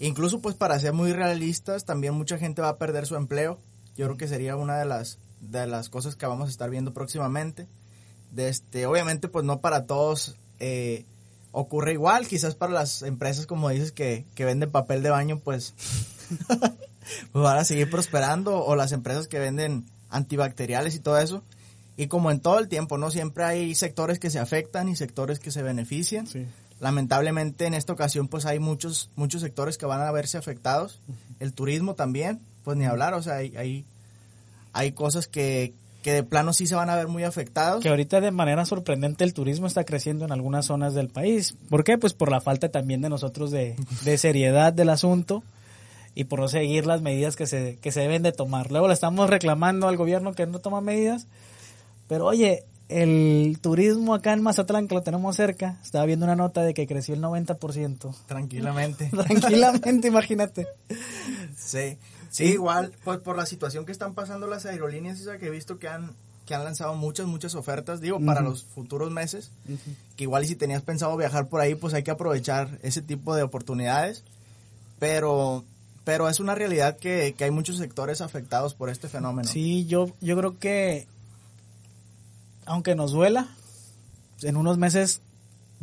Incluso 0.00 0.40
pues 0.40 0.54
para 0.54 0.78
ser 0.78 0.92
muy 0.92 1.12
realistas, 1.12 1.84
también 1.84 2.14
mucha 2.14 2.38
gente 2.38 2.62
va 2.62 2.70
a 2.70 2.78
perder 2.78 3.06
su 3.06 3.16
empleo. 3.16 3.58
Yo 3.96 4.06
creo 4.06 4.16
que 4.16 4.28
sería 4.28 4.56
una 4.56 4.78
de 4.78 4.84
las 4.86 5.18
de 5.40 5.66
las 5.68 5.88
cosas 5.88 6.16
que 6.16 6.26
vamos 6.26 6.48
a 6.48 6.50
estar 6.50 6.68
viendo 6.70 6.92
próximamente. 6.92 7.68
De 8.32 8.48
este, 8.48 8.86
obviamente 8.86 9.28
pues 9.28 9.44
no 9.44 9.60
para 9.60 9.86
todos 9.86 10.36
eh, 10.58 11.04
ocurre 11.52 11.92
igual, 11.92 12.26
quizás 12.26 12.54
para 12.54 12.72
las 12.72 13.02
empresas 13.02 13.46
como 13.46 13.68
dices 13.70 13.92
que, 13.92 14.24
que 14.34 14.44
venden 14.44 14.70
papel 14.70 15.02
de 15.02 15.10
baño 15.10 15.38
pues, 15.38 15.74
pues 16.48 17.44
van 17.44 17.58
a 17.58 17.64
seguir 17.64 17.90
prosperando 17.90 18.64
o 18.64 18.76
las 18.76 18.92
empresas 18.92 19.28
que 19.28 19.38
venden 19.38 19.84
antibacteriales 20.10 20.94
y 20.94 21.00
todo 21.00 21.18
eso. 21.18 21.42
Y 21.98 22.06
como 22.06 22.30
en 22.30 22.38
todo 22.38 22.60
el 22.60 22.68
tiempo, 22.68 22.96
¿no? 22.96 23.10
Siempre 23.10 23.42
hay 23.42 23.74
sectores 23.74 24.20
que 24.20 24.30
se 24.30 24.38
afectan 24.38 24.88
y 24.88 24.94
sectores 24.94 25.40
que 25.40 25.50
se 25.50 25.62
benefician. 25.62 26.28
Sí. 26.28 26.46
Lamentablemente 26.78 27.66
en 27.66 27.74
esta 27.74 27.92
ocasión 27.92 28.28
pues 28.28 28.46
hay 28.46 28.60
muchos 28.60 29.10
muchos 29.16 29.42
sectores 29.42 29.76
que 29.76 29.84
van 29.84 30.00
a 30.00 30.12
verse 30.12 30.38
afectados. 30.38 31.00
El 31.40 31.52
turismo 31.52 31.94
también, 31.94 32.38
pues 32.62 32.76
ni 32.76 32.84
hablar, 32.84 33.14
o 33.14 33.22
sea, 33.22 33.34
hay 33.34 33.56
hay, 33.56 33.84
hay 34.72 34.92
cosas 34.92 35.26
que, 35.26 35.74
que 36.04 36.12
de 36.12 36.22
plano 36.22 36.52
sí 36.52 36.68
se 36.68 36.76
van 36.76 36.88
a 36.88 36.94
ver 36.94 37.08
muy 37.08 37.24
afectados. 37.24 37.82
Que 37.82 37.88
ahorita 37.88 38.20
de 38.20 38.30
manera 38.30 38.64
sorprendente 38.64 39.24
el 39.24 39.34
turismo 39.34 39.66
está 39.66 39.82
creciendo 39.82 40.24
en 40.24 40.30
algunas 40.30 40.66
zonas 40.66 40.94
del 40.94 41.08
país. 41.08 41.56
¿Por 41.68 41.82
qué? 41.82 41.98
Pues 41.98 42.14
por 42.14 42.30
la 42.30 42.40
falta 42.40 42.68
también 42.68 43.00
de 43.00 43.08
nosotros 43.08 43.50
de, 43.50 43.74
de 44.04 44.18
seriedad 44.18 44.72
del 44.72 44.90
asunto 44.90 45.42
y 46.14 46.24
por 46.24 46.38
no 46.38 46.48
seguir 46.48 46.86
las 46.86 47.02
medidas 47.02 47.34
que 47.34 47.46
se, 47.46 47.78
que 47.80 47.90
se 47.90 48.00
deben 48.00 48.22
de 48.22 48.32
tomar. 48.32 48.70
Luego 48.70 48.86
le 48.86 48.94
estamos 48.94 49.28
reclamando 49.30 49.88
al 49.88 49.96
gobierno 49.96 50.32
que 50.34 50.46
no 50.46 50.60
toma 50.60 50.80
medidas, 50.80 51.26
pero 52.08 52.26
oye, 52.26 52.64
el 52.88 53.58
turismo 53.60 54.14
acá 54.14 54.32
en 54.32 54.42
Mazatlán, 54.42 54.88
que 54.88 54.94
lo 54.94 55.02
tenemos 55.02 55.36
cerca, 55.36 55.78
estaba 55.82 56.06
viendo 56.06 56.24
una 56.24 56.36
nota 56.36 56.62
de 56.62 56.72
que 56.72 56.86
creció 56.86 57.14
el 57.14 57.20
90%. 57.20 58.14
Tranquilamente. 58.26 59.10
Tranquilamente, 59.26 60.08
imagínate. 60.08 60.66
Sí, 61.56 61.98
sí, 62.30 62.44
igual, 62.44 62.92
pues 63.04 63.20
por 63.20 63.36
la 63.36 63.46
situación 63.46 63.84
que 63.84 63.92
están 63.92 64.14
pasando 64.14 64.46
las 64.46 64.64
aerolíneas, 64.64 65.20
Isa, 65.20 65.38
que 65.38 65.46
he 65.46 65.50
visto 65.50 65.78
que 65.78 65.88
han, 65.88 66.12
que 66.46 66.54
han 66.54 66.64
lanzado 66.64 66.94
muchas, 66.94 67.26
muchas 67.26 67.54
ofertas, 67.54 68.00
digo, 68.00 68.18
para 68.24 68.40
los 68.40 68.64
futuros 68.64 69.10
meses, 69.10 69.50
que 70.16 70.24
igual 70.24 70.44
y 70.44 70.48
si 70.48 70.56
tenías 70.56 70.82
pensado 70.82 71.14
viajar 71.16 71.48
por 71.48 71.60
ahí, 71.60 71.74
pues 71.74 71.92
hay 71.92 72.02
que 72.02 72.10
aprovechar 72.10 72.78
ese 72.82 73.02
tipo 73.02 73.34
de 73.34 73.42
oportunidades, 73.42 74.24
pero, 74.98 75.62
pero 76.04 76.26
es 76.30 76.40
una 76.40 76.54
realidad 76.54 76.96
que, 76.96 77.34
que 77.36 77.44
hay 77.44 77.50
muchos 77.50 77.76
sectores 77.76 78.22
afectados 78.22 78.72
por 78.72 78.88
este 78.88 79.08
fenómeno. 79.08 79.46
Sí, 79.46 79.84
yo, 79.84 80.06
yo 80.22 80.38
creo 80.38 80.58
que 80.58 81.06
aunque 82.68 82.94
nos 82.94 83.12
duela, 83.12 83.48
en 84.42 84.56
unos 84.56 84.78
meses 84.78 85.22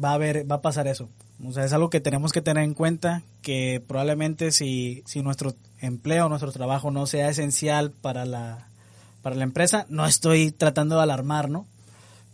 va 0.01 0.11
a 0.11 0.13
haber, 0.13 0.49
va 0.49 0.57
a 0.57 0.61
pasar 0.61 0.87
eso. 0.87 1.09
O 1.43 1.51
sea, 1.51 1.65
es 1.65 1.73
algo 1.73 1.89
que 1.89 1.99
tenemos 1.99 2.31
que 2.31 2.41
tener 2.41 2.63
en 2.63 2.73
cuenta, 2.73 3.23
que 3.41 3.83
probablemente 3.85 4.51
si, 4.51 5.03
si 5.05 5.21
nuestro 5.21 5.55
empleo, 5.81 6.29
nuestro 6.29 6.51
trabajo 6.51 6.91
no 6.91 7.07
sea 7.07 7.29
esencial 7.29 7.91
para 7.91 8.25
la, 8.25 8.69
para 9.21 9.35
la 9.35 9.43
empresa, 9.43 9.85
no 9.89 10.05
estoy 10.05 10.51
tratando 10.51 10.95
de 10.95 11.03
alarmar, 11.03 11.49
¿no? 11.49 11.65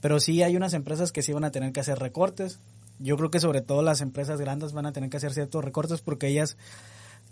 Pero 0.02 0.20
sí 0.20 0.44
hay 0.44 0.56
unas 0.56 0.74
empresas 0.74 1.12
que 1.12 1.24
sí 1.24 1.34
van 1.34 1.46
a 1.46 1.52
tener 1.52 1.72
que 1.72 1.80
hacer 1.80 1.98
recortes. 1.98 2.60
Yo 3.00 3.18
creo 3.18 3.32
que 3.32 3.40
sobre 3.40 3.62
todo 3.62 3.82
las 3.82 4.02
empresas 4.02 4.40
grandes 4.40 4.74
van 4.74 4.86
a 4.86 4.92
tener 4.92 5.10
que 5.10 5.18
hacer 5.18 5.34
ciertos 5.34 5.64
recortes 5.64 6.02
porque 6.02 6.28
ellas 6.28 6.58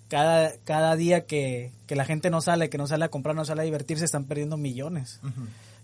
cada, 0.08 0.54
cada 0.64 0.96
día 0.96 1.26
que, 1.26 1.72
que 1.86 1.96
la 1.96 2.06
gente 2.06 2.30
no 2.30 2.42
sale, 2.42 2.70
que 2.70 2.78
no 2.78 2.88
sale 2.88 3.06
a 3.06 3.10
comprar, 3.10 3.36
no 3.36 3.46
sale 3.46 3.62
a 3.62 3.66
divertirse, 3.66 4.06
están 4.06 4.26
perdiendo 4.26 4.58
millones. 4.58 5.20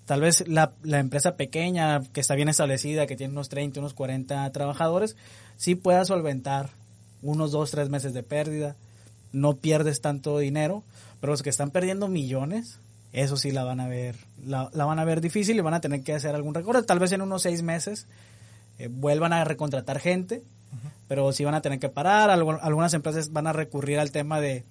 Tal 0.05 0.21
vez 0.21 0.47
la, 0.47 0.71
la 0.83 0.99
empresa 0.99 1.35
pequeña, 1.35 2.01
que 2.13 2.21
está 2.21 2.35
bien 2.35 2.49
establecida, 2.49 3.07
que 3.07 3.15
tiene 3.15 3.31
unos 3.33 3.49
30, 3.49 3.79
unos 3.79 3.93
40 3.95 4.49
trabajadores, 4.51 5.15
sí 5.57 5.75
pueda 5.75 6.05
solventar 6.05 6.69
unos 7.23 7.51
2, 7.51 7.71
3 7.71 7.89
meses 7.89 8.13
de 8.13 8.21
pérdida. 8.23 8.75
No 9.33 9.55
pierdes 9.55 10.01
tanto 10.01 10.37
dinero, 10.37 10.83
pero 11.19 11.33
los 11.33 11.41
que 11.41 11.49
están 11.49 11.71
perdiendo 11.71 12.07
millones, 12.07 12.79
eso 13.13 13.35
sí 13.35 13.51
la 13.51 13.63
van 13.63 13.79
a 13.79 13.87
ver, 13.87 14.15
la, 14.45 14.69
la 14.73 14.85
van 14.85 14.99
a 14.99 15.05
ver 15.05 15.21
difícil 15.21 15.57
y 15.57 15.61
van 15.61 15.73
a 15.73 15.81
tener 15.81 16.03
que 16.03 16.13
hacer 16.13 16.35
algún 16.35 16.53
recorte. 16.53 16.83
Tal 16.83 16.99
vez 16.99 17.11
en 17.11 17.21
unos 17.21 17.41
6 17.41 17.63
meses 17.63 18.05
eh, 18.77 18.87
vuelvan 18.91 19.33
a 19.33 19.43
recontratar 19.43 19.99
gente, 19.99 20.43
pero 21.07 21.31
sí 21.33 21.43
van 21.43 21.55
a 21.55 21.61
tener 21.61 21.79
que 21.79 21.89
parar. 21.89 22.29
Algu- 22.29 22.59
algunas 22.61 22.93
empresas 22.93 23.31
van 23.33 23.47
a 23.47 23.53
recurrir 23.53 23.97
al 23.99 24.11
tema 24.11 24.39
de, 24.39 24.63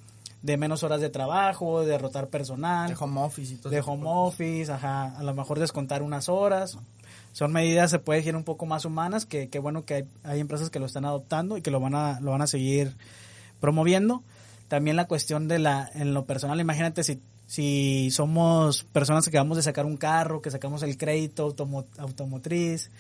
de 0.44 0.58
menos 0.58 0.82
horas 0.82 1.00
de 1.00 1.08
trabajo, 1.08 1.86
de 1.86 1.96
rotar 1.96 2.28
personal 2.28 2.90
De 2.90 2.96
home 3.00 3.18
office 3.22 3.54
y 3.54 3.56
todo 3.56 3.70
de 3.70 3.80
home 3.80 4.04
office, 4.04 4.70
ajá, 4.70 5.16
a 5.16 5.22
lo 5.22 5.32
mejor 5.32 5.58
descontar 5.58 6.02
unas 6.02 6.28
horas. 6.28 6.76
Son 7.32 7.50
medidas, 7.50 7.90
se 7.90 7.98
puede 7.98 8.20
decir, 8.20 8.36
un 8.36 8.44
poco 8.44 8.66
más 8.66 8.84
humanas, 8.84 9.24
que, 9.24 9.48
que 9.48 9.58
bueno 9.58 9.86
que 9.86 9.94
hay, 9.94 10.04
hay 10.22 10.40
empresas 10.40 10.68
que 10.68 10.78
lo 10.78 10.84
están 10.84 11.06
adoptando 11.06 11.56
y 11.56 11.62
que 11.62 11.70
lo 11.70 11.80
van 11.80 11.94
a, 11.94 12.20
lo 12.20 12.32
van 12.32 12.42
a 12.42 12.46
seguir 12.46 12.94
promoviendo. 13.58 14.22
También 14.68 14.96
la 14.96 15.06
cuestión 15.06 15.48
de 15.48 15.58
la, 15.58 15.90
en 15.94 16.12
lo 16.12 16.26
personal, 16.26 16.60
imagínate 16.60 17.02
si, 17.04 17.22
si 17.46 18.10
somos 18.10 18.84
personas 18.84 19.24
que 19.24 19.30
acabamos 19.30 19.56
de 19.56 19.62
sacar 19.62 19.86
un 19.86 19.96
carro, 19.96 20.42
que 20.42 20.50
sacamos 20.50 20.82
el 20.82 20.98
crédito 20.98 21.48
automo- 21.48 21.86
automotriz, 21.96 22.90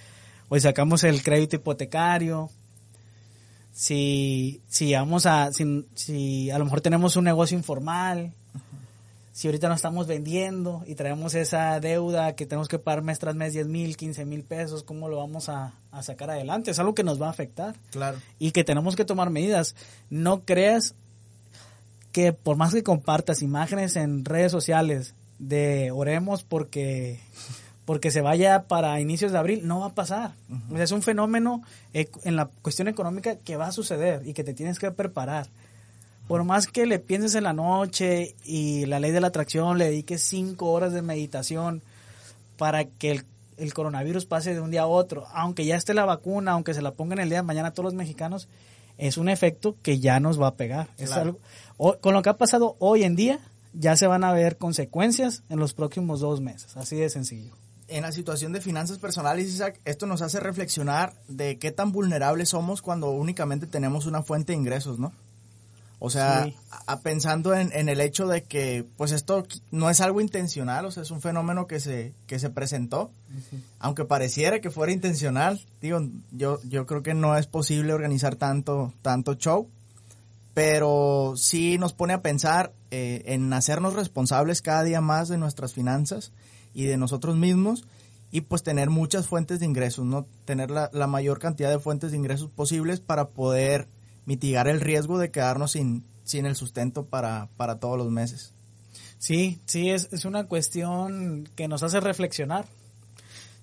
o 0.48 0.58
sacamos 0.58 1.04
el 1.04 1.22
crédito 1.22 1.56
hipotecario, 1.56 2.48
si, 3.74 4.62
si 4.68 4.94
vamos 4.94 5.26
a, 5.26 5.52
si, 5.52 5.84
si 5.94 6.50
a 6.50 6.58
lo 6.58 6.64
mejor 6.64 6.80
tenemos 6.80 7.16
un 7.16 7.24
negocio 7.24 7.58
informal, 7.58 8.32
si 9.32 9.48
ahorita 9.48 9.68
no 9.68 9.74
estamos 9.74 10.06
vendiendo 10.06 10.84
y 10.86 10.94
traemos 10.94 11.34
esa 11.34 11.80
deuda 11.80 12.36
que 12.36 12.46
tenemos 12.46 12.68
que 12.68 12.78
pagar 12.78 13.02
mes 13.02 13.18
tras 13.18 13.34
mes 13.34 13.52
10 13.52 13.66
mil, 13.66 13.96
15 13.96 14.24
mil 14.26 14.44
pesos, 14.44 14.84
¿cómo 14.84 15.08
lo 15.08 15.16
vamos 15.16 15.48
a, 15.48 15.74
a 15.90 16.02
sacar 16.04 16.30
adelante? 16.30 16.70
Es 16.70 16.78
algo 16.78 16.94
que 16.94 17.02
nos 17.02 17.20
va 17.20 17.26
a 17.26 17.30
afectar 17.30 17.74
Claro. 17.90 18.18
y 18.38 18.52
que 18.52 18.62
tenemos 18.62 18.94
que 18.94 19.04
tomar 19.04 19.30
medidas. 19.30 19.74
No 20.08 20.44
creas 20.44 20.94
que 22.12 22.32
por 22.32 22.56
más 22.56 22.72
que 22.72 22.84
compartas 22.84 23.42
imágenes 23.42 23.96
en 23.96 24.24
redes 24.24 24.52
sociales 24.52 25.14
de 25.40 25.90
oremos 25.90 26.44
porque 26.44 27.18
porque 27.84 28.10
se 28.10 28.20
vaya 28.22 28.62
para 28.62 28.98
inicios 29.00 29.32
de 29.32 29.38
abril, 29.38 29.60
no 29.66 29.80
va 29.80 29.86
a 29.86 29.94
pasar. 29.94 30.32
O 30.70 30.74
sea, 30.74 30.84
es 30.84 30.90
un 30.92 31.02
fenómeno 31.02 31.62
en 31.92 32.36
la 32.36 32.46
cuestión 32.62 32.88
económica 32.88 33.36
que 33.36 33.56
va 33.56 33.66
a 33.66 33.72
suceder 33.72 34.26
y 34.26 34.32
que 34.34 34.44
te 34.44 34.54
tienes 34.54 34.78
que 34.78 34.90
preparar. 34.90 35.48
Por 36.26 36.42
más 36.44 36.66
que 36.66 36.86
le 36.86 36.98
pienses 36.98 37.34
en 37.34 37.44
la 37.44 37.52
noche 37.52 38.34
y 38.44 38.86
la 38.86 38.98
ley 39.00 39.10
de 39.10 39.20
la 39.20 39.26
atracción, 39.26 39.76
le 39.76 39.86
dediques 39.86 40.22
cinco 40.22 40.70
horas 40.72 40.92
de 40.94 41.02
meditación 41.02 41.82
para 42.56 42.84
que 42.86 43.10
el, 43.10 43.24
el 43.58 43.74
coronavirus 43.74 44.24
pase 44.24 44.54
de 44.54 44.60
un 44.60 44.70
día 44.70 44.82
a 44.82 44.86
otro, 44.86 45.26
aunque 45.34 45.66
ya 45.66 45.76
esté 45.76 45.92
la 45.92 46.06
vacuna, 46.06 46.52
aunque 46.52 46.72
se 46.72 46.80
la 46.80 46.92
pongan 46.92 47.18
el 47.18 47.28
día 47.28 47.38
de 47.38 47.42
mañana 47.42 47.68
a 47.68 47.70
todos 47.72 47.84
los 47.84 47.94
mexicanos, 47.94 48.48
es 48.96 49.18
un 49.18 49.28
efecto 49.28 49.76
que 49.82 49.98
ya 49.98 50.18
nos 50.20 50.40
va 50.40 50.46
a 50.48 50.54
pegar. 50.54 50.88
Es 50.96 51.08
Claro. 51.10 51.22
algo- 51.22 51.38
o- 51.76 51.98
con 51.98 52.14
lo 52.14 52.22
que 52.22 52.30
ha 52.30 52.36
pasado 52.38 52.76
hoy 52.78 53.04
en 53.04 53.16
día, 53.16 53.40
ya 53.74 53.96
se 53.96 54.06
van 54.06 54.24
a 54.24 54.32
ver 54.32 54.56
consecuencias 54.56 55.42
en 55.50 55.58
los 55.58 55.74
próximos 55.74 56.20
dos 56.20 56.40
meses, 56.40 56.76
así 56.78 56.96
de 56.96 57.10
sencillo. 57.10 57.52
En 57.88 58.02
la 58.02 58.12
situación 58.12 58.52
de 58.52 58.60
finanzas 58.60 58.98
personales, 58.98 59.46
Isaac, 59.48 59.78
esto 59.84 60.06
nos 60.06 60.22
hace 60.22 60.40
reflexionar 60.40 61.12
de 61.28 61.58
qué 61.58 61.70
tan 61.70 61.92
vulnerables 61.92 62.48
somos 62.48 62.80
cuando 62.82 63.10
únicamente 63.10 63.66
tenemos 63.66 64.06
una 64.06 64.22
fuente 64.22 64.52
de 64.52 64.58
ingresos, 64.58 64.98
¿no? 64.98 65.12
O 65.98 66.10
sea, 66.10 66.44
Sí. 66.44 66.56
a- 66.70 66.92
a- 66.92 67.00
pensando 67.00 67.54
en, 67.54 67.72
en 67.72 67.88
el 67.88 68.00
hecho 68.00 68.26
de 68.26 68.42
que, 68.42 68.84
pues 68.96 69.12
esto 69.12 69.46
no 69.70 69.88
es 69.90 70.00
algo 70.00 70.20
intencional, 70.20 70.84
o 70.86 70.90
sea, 70.90 71.02
es 71.02 71.10
un 71.10 71.20
fenómeno 71.20 71.66
que 71.66 71.78
se, 71.80 72.12
que 72.26 72.38
se 72.38 72.50
presentó, 72.50 73.10
aunque 73.78 74.04
pareciera 74.04 74.60
que 74.60 74.70
fuera 74.70 74.92
intencional, 74.92 75.60
digo, 75.80 76.00
yo, 76.32 76.60
yo 76.64 76.86
creo 76.86 77.02
que 77.02 77.14
no 77.14 77.36
es 77.36 77.46
posible 77.46 77.92
organizar 77.92 78.36
tanto, 78.36 78.92
tanto 79.02 79.34
show, 79.34 79.68
pero 80.52 81.34
sí 81.36 81.78
nos 81.78 81.92
pone 81.92 82.12
a 82.12 82.22
pensar 82.22 82.72
eh, 82.90 83.22
en 83.26 83.52
hacernos 83.52 83.94
responsables 83.94 84.62
cada 84.62 84.84
día 84.84 85.00
más 85.00 85.28
de 85.28 85.38
nuestras 85.38 85.72
finanzas 85.72 86.32
y 86.74 86.84
de 86.84 86.96
nosotros 86.96 87.36
mismos 87.36 87.86
y 88.30 88.42
pues 88.42 88.62
tener 88.62 88.90
muchas 88.90 89.28
fuentes 89.28 89.60
de 89.60 89.66
ingresos, 89.66 90.04
¿no? 90.04 90.26
Tener 90.44 90.70
la, 90.70 90.90
la 90.92 91.06
mayor 91.06 91.38
cantidad 91.38 91.70
de 91.70 91.78
fuentes 91.78 92.10
de 92.10 92.16
ingresos 92.16 92.50
posibles 92.50 93.00
para 93.00 93.28
poder 93.28 93.88
mitigar 94.26 94.68
el 94.68 94.80
riesgo 94.80 95.18
de 95.18 95.30
quedarnos 95.30 95.72
sin, 95.72 96.04
sin 96.24 96.46
el 96.46 96.56
sustento 96.56 97.06
para, 97.06 97.48
para 97.56 97.78
todos 97.78 97.96
los 97.96 98.10
meses. 98.10 98.52
Sí, 99.18 99.60
sí, 99.66 99.90
es, 99.90 100.08
es 100.12 100.24
una 100.24 100.44
cuestión 100.44 101.48
que 101.54 101.68
nos 101.68 101.82
hace 101.82 102.00
reflexionar. 102.00 102.66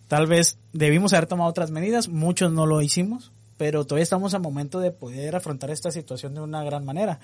Tal 0.07 0.27
vez 0.27 0.57
debimos 0.73 1.13
haber 1.13 1.27
tomado 1.27 1.49
otras 1.49 1.71
medidas, 1.71 2.07
muchos 2.07 2.51
no 2.51 2.65
lo 2.65 2.81
hicimos, 2.81 3.31
pero 3.57 3.85
todavía 3.85 4.03
estamos 4.03 4.33
a 4.33 4.39
momento 4.39 4.79
de 4.79 4.91
poder 4.91 5.35
afrontar 5.35 5.69
esta 5.69 5.91
situación 5.91 6.33
de 6.33 6.41
una 6.41 6.63
gran 6.63 6.85
manera. 6.85 7.19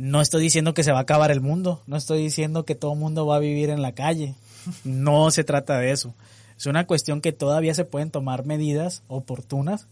No 0.00 0.22
estoy 0.22 0.42
diciendo 0.42 0.72
que 0.72 0.82
se 0.82 0.92
va 0.92 0.98
a 1.00 1.02
acabar 1.02 1.30
el 1.30 1.42
mundo, 1.42 1.82
no 1.86 1.98
estoy 1.98 2.22
diciendo 2.22 2.64
que 2.64 2.74
todo 2.74 2.94
el 2.94 2.98
mundo 2.98 3.26
va 3.26 3.36
a 3.36 3.40
vivir 3.40 3.68
en 3.68 3.82
la 3.82 3.92
calle, 3.92 4.34
no 4.82 5.30
se 5.30 5.44
trata 5.44 5.78
de 5.78 5.90
eso. 5.90 6.14
Es 6.56 6.64
una 6.64 6.86
cuestión 6.86 7.20
que 7.20 7.32
todavía 7.32 7.74
se 7.74 7.84
pueden 7.84 8.10
tomar 8.10 8.46
medidas 8.46 9.02
oportunas 9.08 9.88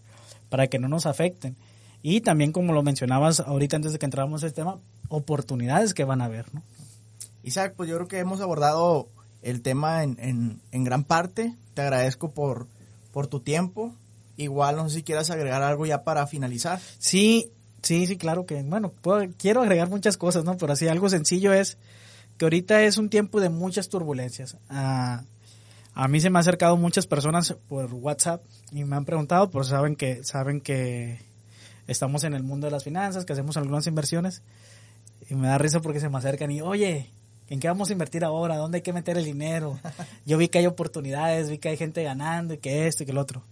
para 0.49 0.67
que 0.69 0.79
no 0.79 0.89
nos 0.89 1.05
afecten. 1.05 1.57
Y 2.03 2.23
también, 2.23 2.53
como 2.53 2.73
lo 2.73 2.83
mencionabas 2.83 3.41
ahorita 3.41 3.77
antes 3.77 3.93
de 3.93 3.99
que 3.99 4.07
entráramos 4.07 4.43
en 4.43 4.47
este 4.47 4.63
tema, 4.63 4.79
oportunidades 5.11 5.93
que 5.93 6.05
van 6.05 6.23
a 6.23 6.25
haber, 6.25 6.55
¿no? 6.55 6.63
Isaac, 7.43 7.75
pues 7.77 7.91
yo 7.91 7.97
creo 7.97 8.09
que 8.09 8.19
hemos 8.19 8.41
abordado 8.41 9.09
el 9.43 9.61
tema 9.61 10.05
en, 10.05 10.17
en, 10.21 10.63
en 10.73 10.85
gran 10.85 11.05
parte. 11.05 11.55
Te 11.75 11.83
agradezco 11.83 12.31
por, 12.31 12.67
por 13.13 13.27
tu 13.27 13.41
tiempo. 13.41 13.93
Igual 14.39 14.77
no 14.77 14.89
sé 14.89 14.97
si 14.97 15.03
quieras 15.03 15.29
agregar 15.29 15.63
algo 15.63 15.85
ya 15.85 16.03
para 16.03 16.27
finalizar. 16.27 16.81
Sí, 16.99 17.53
sí, 17.83 18.07
sí, 18.07 18.17
claro 18.17 18.47
que, 18.47 18.63
bueno, 18.63 18.91
puedo, 18.91 19.27
quiero 19.39 19.63
agregar 19.63 19.89
muchas 19.89 20.17
cosas, 20.17 20.45
¿no? 20.45 20.57
Pero 20.57 20.73
así 20.73 20.89
algo 20.89 21.09
sencillo 21.09 21.53
es 21.53 21.79
que 22.37 22.45
ahorita 22.45 22.83
es 22.83 22.99
un 22.99 23.11
tiempo 23.11 23.41
de 23.41 23.49
muchas 23.49 23.89
turbulencias. 23.89 24.57
Ah, 24.69 25.23
a 25.95 26.07
mí 26.07 26.21
se 26.21 26.31
me 26.31 26.39
han 26.39 26.43
acercado 26.43 26.77
muchas 26.77 27.07
personas 27.07 27.57
por 27.69 27.93
WhatsApp 27.93 28.43
y 28.71 28.85
me 28.85 28.97
han 28.97 29.05
preguntado, 29.05 29.51
pues 29.51 29.67
saben 29.67 29.97
que, 29.97 30.23
saben 30.23 30.61
que 30.61 31.21
estamos 31.89 32.23
en 32.23 32.35
el 32.35 32.45
mundo 32.45 32.69
de 32.69 32.71
las 32.71 32.85
finanzas, 32.85 33.25
que 33.25 33.33
hacemos 33.33 33.57
algunas 33.57 33.87
inversiones. 33.89 34.43
Y 35.29 35.35
me 35.35 35.49
da 35.49 35.59
risa 35.59 35.81
porque 35.81 35.99
se 35.99 36.09
me 36.09 36.19
acercan 36.19 36.51
y, 36.53 36.61
oye, 36.61 37.11
¿en 37.49 37.59
qué 37.59 37.67
vamos 37.67 37.91
a 37.91 37.93
invertir 37.93 38.25
ahora? 38.25 38.57
¿Dónde 38.57 38.77
hay 38.77 38.83
que 38.83 38.93
meter 38.93 39.19
el 39.19 39.25
dinero? 39.25 39.81
Yo 40.25 40.39
vi 40.39 40.49
que 40.49 40.59
hay 40.59 40.67
oportunidades, 40.67 41.51
vi 41.51 41.59
que 41.59 41.71
hay 41.71 41.77
gente 41.77 42.03
ganando 42.05 42.55
y 42.55 42.59
que 42.59 42.87
esto 42.87 43.03
y 43.03 43.07
que 43.07 43.13
el 43.13 43.19
otro. 43.19 43.43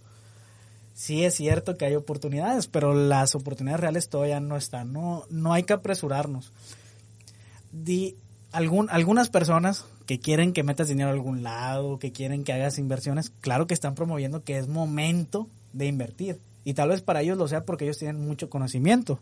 Sí 0.96 1.24
es 1.26 1.34
cierto 1.34 1.76
que 1.76 1.84
hay 1.84 1.94
oportunidades, 1.94 2.68
pero 2.68 2.94
las 2.94 3.34
oportunidades 3.34 3.80
reales 3.80 4.08
todavía 4.08 4.40
no 4.40 4.56
están. 4.56 4.94
No, 4.94 5.24
no 5.28 5.52
hay 5.52 5.64
que 5.64 5.74
apresurarnos. 5.74 6.54
Algunas 8.50 9.28
personas 9.28 9.84
que 10.06 10.18
quieren 10.20 10.54
que 10.54 10.62
metas 10.62 10.88
dinero 10.88 11.10
a 11.10 11.12
algún 11.12 11.42
lado, 11.42 11.98
que 11.98 12.12
quieren 12.12 12.44
que 12.44 12.54
hagas 12.54 12.78
inversiones, 12.78 13.30
claro 13.42 13.66
que 13.66 13.74
están 13.74 13.94
promoviendo 13.94 14.42
que 14.42 14.56
es 14.56 14.68
momento 14.68 15.48
de 15.74 15.84
invertir. 15.84 16.40
Y 16.64 16.72
tal 16.72 16.88
vez 16.88 17.02
para 17.02 17.20
ellos 17.20 17.36
lo 17.36 17.46
sea 17.46 17.66
porque 17.66 17.84
ellos 17.84 17.98
tienen 17.98 18.26
mucho 18.26 18.48
conocimiento. 18.48 19.20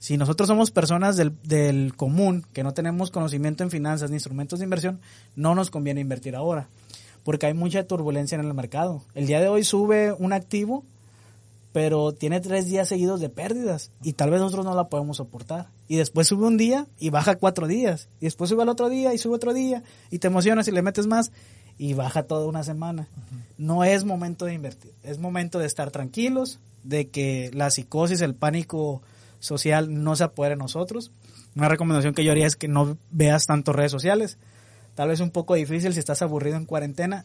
Si 0.00 0.16
nosotros 0.16 0.48
somos 0.48 0.72
personas 0.72 1.16
del, 1.16 1.32
del 1.44 1.94
común, 1.94 2.44
que 2.52 2.64
no 2.64 2.74
tenemos 2.74 3.12
conocimiento 3.12 3.62
en 3.62 3.70
finanzas 3.70 4.10
ni 4.10 4.16
instrumentos 4.16 4.58
de 4.58 4.64
inversión, 4.64 5.00
no 5.36 5.54
nos 5.54 5.70
conviene 5.70 6.00
invertir 6.00 6.34
ahora, 6.34 6.66
porque 7.22 7.46
hay 7.46 7.54
mucha 7.54 7.86
turbulencia 7.86 8.34
en 8.34 8.44
el 8.44 8.52
mercado. 8.52 9.04
El 9.14 9.28
día 9.28 9.40
de 9.40 9.46
hoy 9.46 9.62
sube 9.62 10.12
un 10.12 10.32
activo 10.32 10.82
pero 11.74 12.12
tiene 12.12 12.40
tres 12.40 12.66
días 12.66 12.86
seguidos 12.86 13.20
de 13.20 13.28
pérdidas 13.28 13.90
y 14.00 14.12
tal 14.12 14.30
vez 14.30 14.38
nosotros 14.38 14.64
no 14.64 14.76
la 14.76 14.88
podemos 14.88 15.16
soportar. 15.16 15.70
Y 15.88 15.96
después 15.96 16.28
sube 16.28 16.46
un 16.46 16.56
día 16.56 16.86
y 17.00 17.10
baja 17.10 17.34
cuatro 17.34 17.66
días. 17.66 18.08
Y 18.20 18.26
después 18.26 18.48
sube 18.48 18.62
al 18.62 18.68
otro 18.68 18.88
día 18.88 19.12
y 19.12 19.18
sube 19.18 19.34
otro 19.34 19.52
día 19.52 19.82
y 20.08 20.20
te 20.20 20.28
emocionas 20.28 20.68
y 20.68 20.70
le 20.70 20.82
metes 20.82 21.08
más 21.08 21.32
y 21.76 21.94
baja 21.94 22.28
toda 22.28 22.46
una 22.46 22.62
semana. 22.62 23.08
No 23.58 23.82
es 23.82 24.04
momento 24.04 24.44
de 24.44 24.54
invertir, 24.54 24.94
es 25.02 25.18
momento 25.18 25.58
de 25.58 25.66
estar 25.66 25.90
tranquilos, 25.90 26.60
de 26.84 27.08
que 27.08 27.50
la 27.52 27.70
psicosis, 27.70 28.20
el 28.20 28.36
pánico 28.36 29.02
social 29.40 30.04
no 30.04 30.14
se 30.14 30.22
apodere 30.22 30.54
de 30.54 30.60
nosotros. 30.60 31.10
Una 31.56 31.68
recomendación 31.68 32.14
que 32.14 32.22
yo 32.22 32.30
haría 32.30 32.46
es 32.46 32.54
que 32.54 32.68
no 32.68 32.96
veas 33.10 33.46
tanto 33.46 33.72
redes 33.72 33.90
sociales 33.90 34.38
tal 34.94 35.08
vez 35.08 35.20
un 35.20 35.30
poco 35.30 35.54
difícil 35.54 35.92
si 35.92 35.98
estás 35.98 36.22
aburrido 36.22 36.56
en 36.56 36.64
cuarentena, 36.64 37.24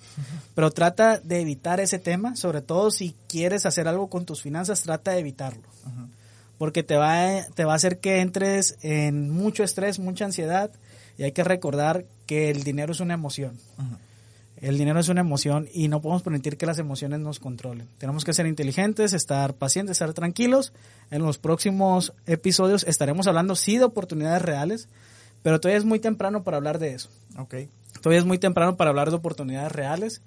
pero 0.55 0.71
trata 0.71 1.19
de 1.19 1.41
evitar 1.41 1.79
ese 1.79 1.99
tema, 1.99 2.35
sobre 2.35 2.61
todo 2.61 2.91
si 2.91 3.15
quieres 3.27 3.65
hacer 3.65 3.87
algo 3.87 4.09
con 4.09 4.25
tus 4.25 4.41
finanzas, 4.41 4.81
trata 4.81 5.11
de 5.11 5.19
evitarlo. 5.19 5.63
Porque 6.57 6.83
te 6.83 6.97
va, 6.97 7.45
te 7.55 7.63
va 7.63 7.73
a 7.73 7.75
hacer 7.77 7.99
que 7.99 8.19
entres 8.19 8.77
en 8.81 9.29
mucho 9.29 9.63
estrés, 9.63 9.99
mucha 9.99 10.25
ansiedad, 10.25 10.71
y 11.17 11.23
hay 11.23 11.31
que 11.31 11.43
recordar 11.43 12.05
que 12.25 12.49
el 12.49 12.63
dinero 12.63 12.91
es 12.91 12.99
una 12.99 13.13
emoción. 13.13 13.57
El 14.61 14.77
dinero 14.77 14.99
es 14.99 15.07
una 15.07 15.21
emoción 15.21 15.69
y 15.73 15.87
no 15.87 16.01
podemos 16.01 16.21
permitir 16.21 16.57
que 16.57 16.65
las 16.65 16.79
emociones 16.79 17.21
nos 17.21 17.39
controlen. 17.39 17.87
Tenemos 17.97 18.25
que 18.25 18.33
ser 18.33 18.45
inteligentes, 18.45 19.13
estar 19.13 19.53
pacientes, 19.53 19.93
estar 19.93 20.13
tranquilos. 20.13 20.73
En 21.11 21.21
los 21.21 21.37
próximos 21.37 22.13
episodios 22.25 22.83
estaremos 22.83 23.27
hablando 23.27 23.55
sí 23.55 23.77
de 23.77 23.85
oportunidades 23.85 24.41
reales, 24.41 24.89
pero 25.43 25.59
todavía 25.59 25.79
es 25.79 25.85
muy 25.85 25.99
temprano 25.99 26.43
para 26.43 26.57
hablar 26.57 26.79
de 26.79 26.93
eso. 26.93 27.09
Ok. 27.37 27.55
Todavía 28.01 28.19
es 28.19 28.25
muy 28.25 28.37
temprano 28.37 28.77
para 28.77 28.89
hablar 28.89 29.09
de 29.09 29.17
oportunidades 29.17 29.71
reales. 29.71 30.21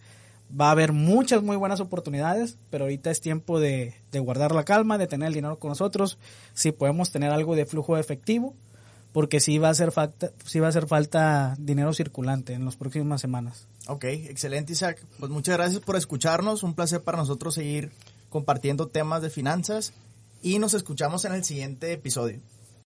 Va 0.58 0.68
a 0.68 0.72
haber 0.72 0.92
muchas 0.92 1.42
muy 1.42 1.56
buenas 1.56 1.80
oportunidades, 1.80 2.58
pero 2.70 2.84
ahorita 2.84 3.10
es 3.10 3.20
tiempo 3.20 3.58
de, 3.60 3.94
de 4.10 4.18
guardar 4.18 4.54
la 4.54 4.64
calma, 4.64 4.98
de 4.98 5.06
tener 5.06 5.28
el 5.28 5.34
dinero 5.34 5.58
con 5.58 5.70
nosotros. 5.70 6.18
Si 6.52 6.72
podemos 6.72 7.10
tener 7.10 7.30
algo 7.30 7.56
de 7.56 7.64
flujo 7.64 7.96
efectivo, 7.96 8.54
porque 9.12 9.40
sí 9.40 9.58
va 9.58 9.68
a 9.68 9.72
hacer 9.72 9.92
falta, 9.92 10.32
sí 10.44 10.58
va 10.58 10.66
a 10.66 10.70
hacer 10.70 10.86
falta 10.86 11.54
dinero 11.58 11.92
circulante 11.92 12.54
en 12.54 12.64
las 12.64 12.76
próximas 12.76 13.20
semanas. 13.20 13.66
Ok, 13.86 14.04
excelente 14.04 14.72
Isaac. 14.72 15.04
Pues 15.18 15.30
muchas 15.30 15.56
gracias 15.56 15.80
por 15.80 15.96
escucharnos. 15.96 16.62
Un 16.62 16.74
placer 16.74 17.02
para 17.02 17.18
nosotros 17.18 17.54
seguir 17.54 17.92
compartiendo 18.30 18.88
temas 18.88 19.22
de 19.22 19.30
finanzas 19.30 19.92
y 20.42 20.58
nos 20.58 20.74
escuchamos 20.74 21.24
en 21.24 21.34
el 21.34 21.44
siguiente 21.44 21.92
episodio. 21.92 22.40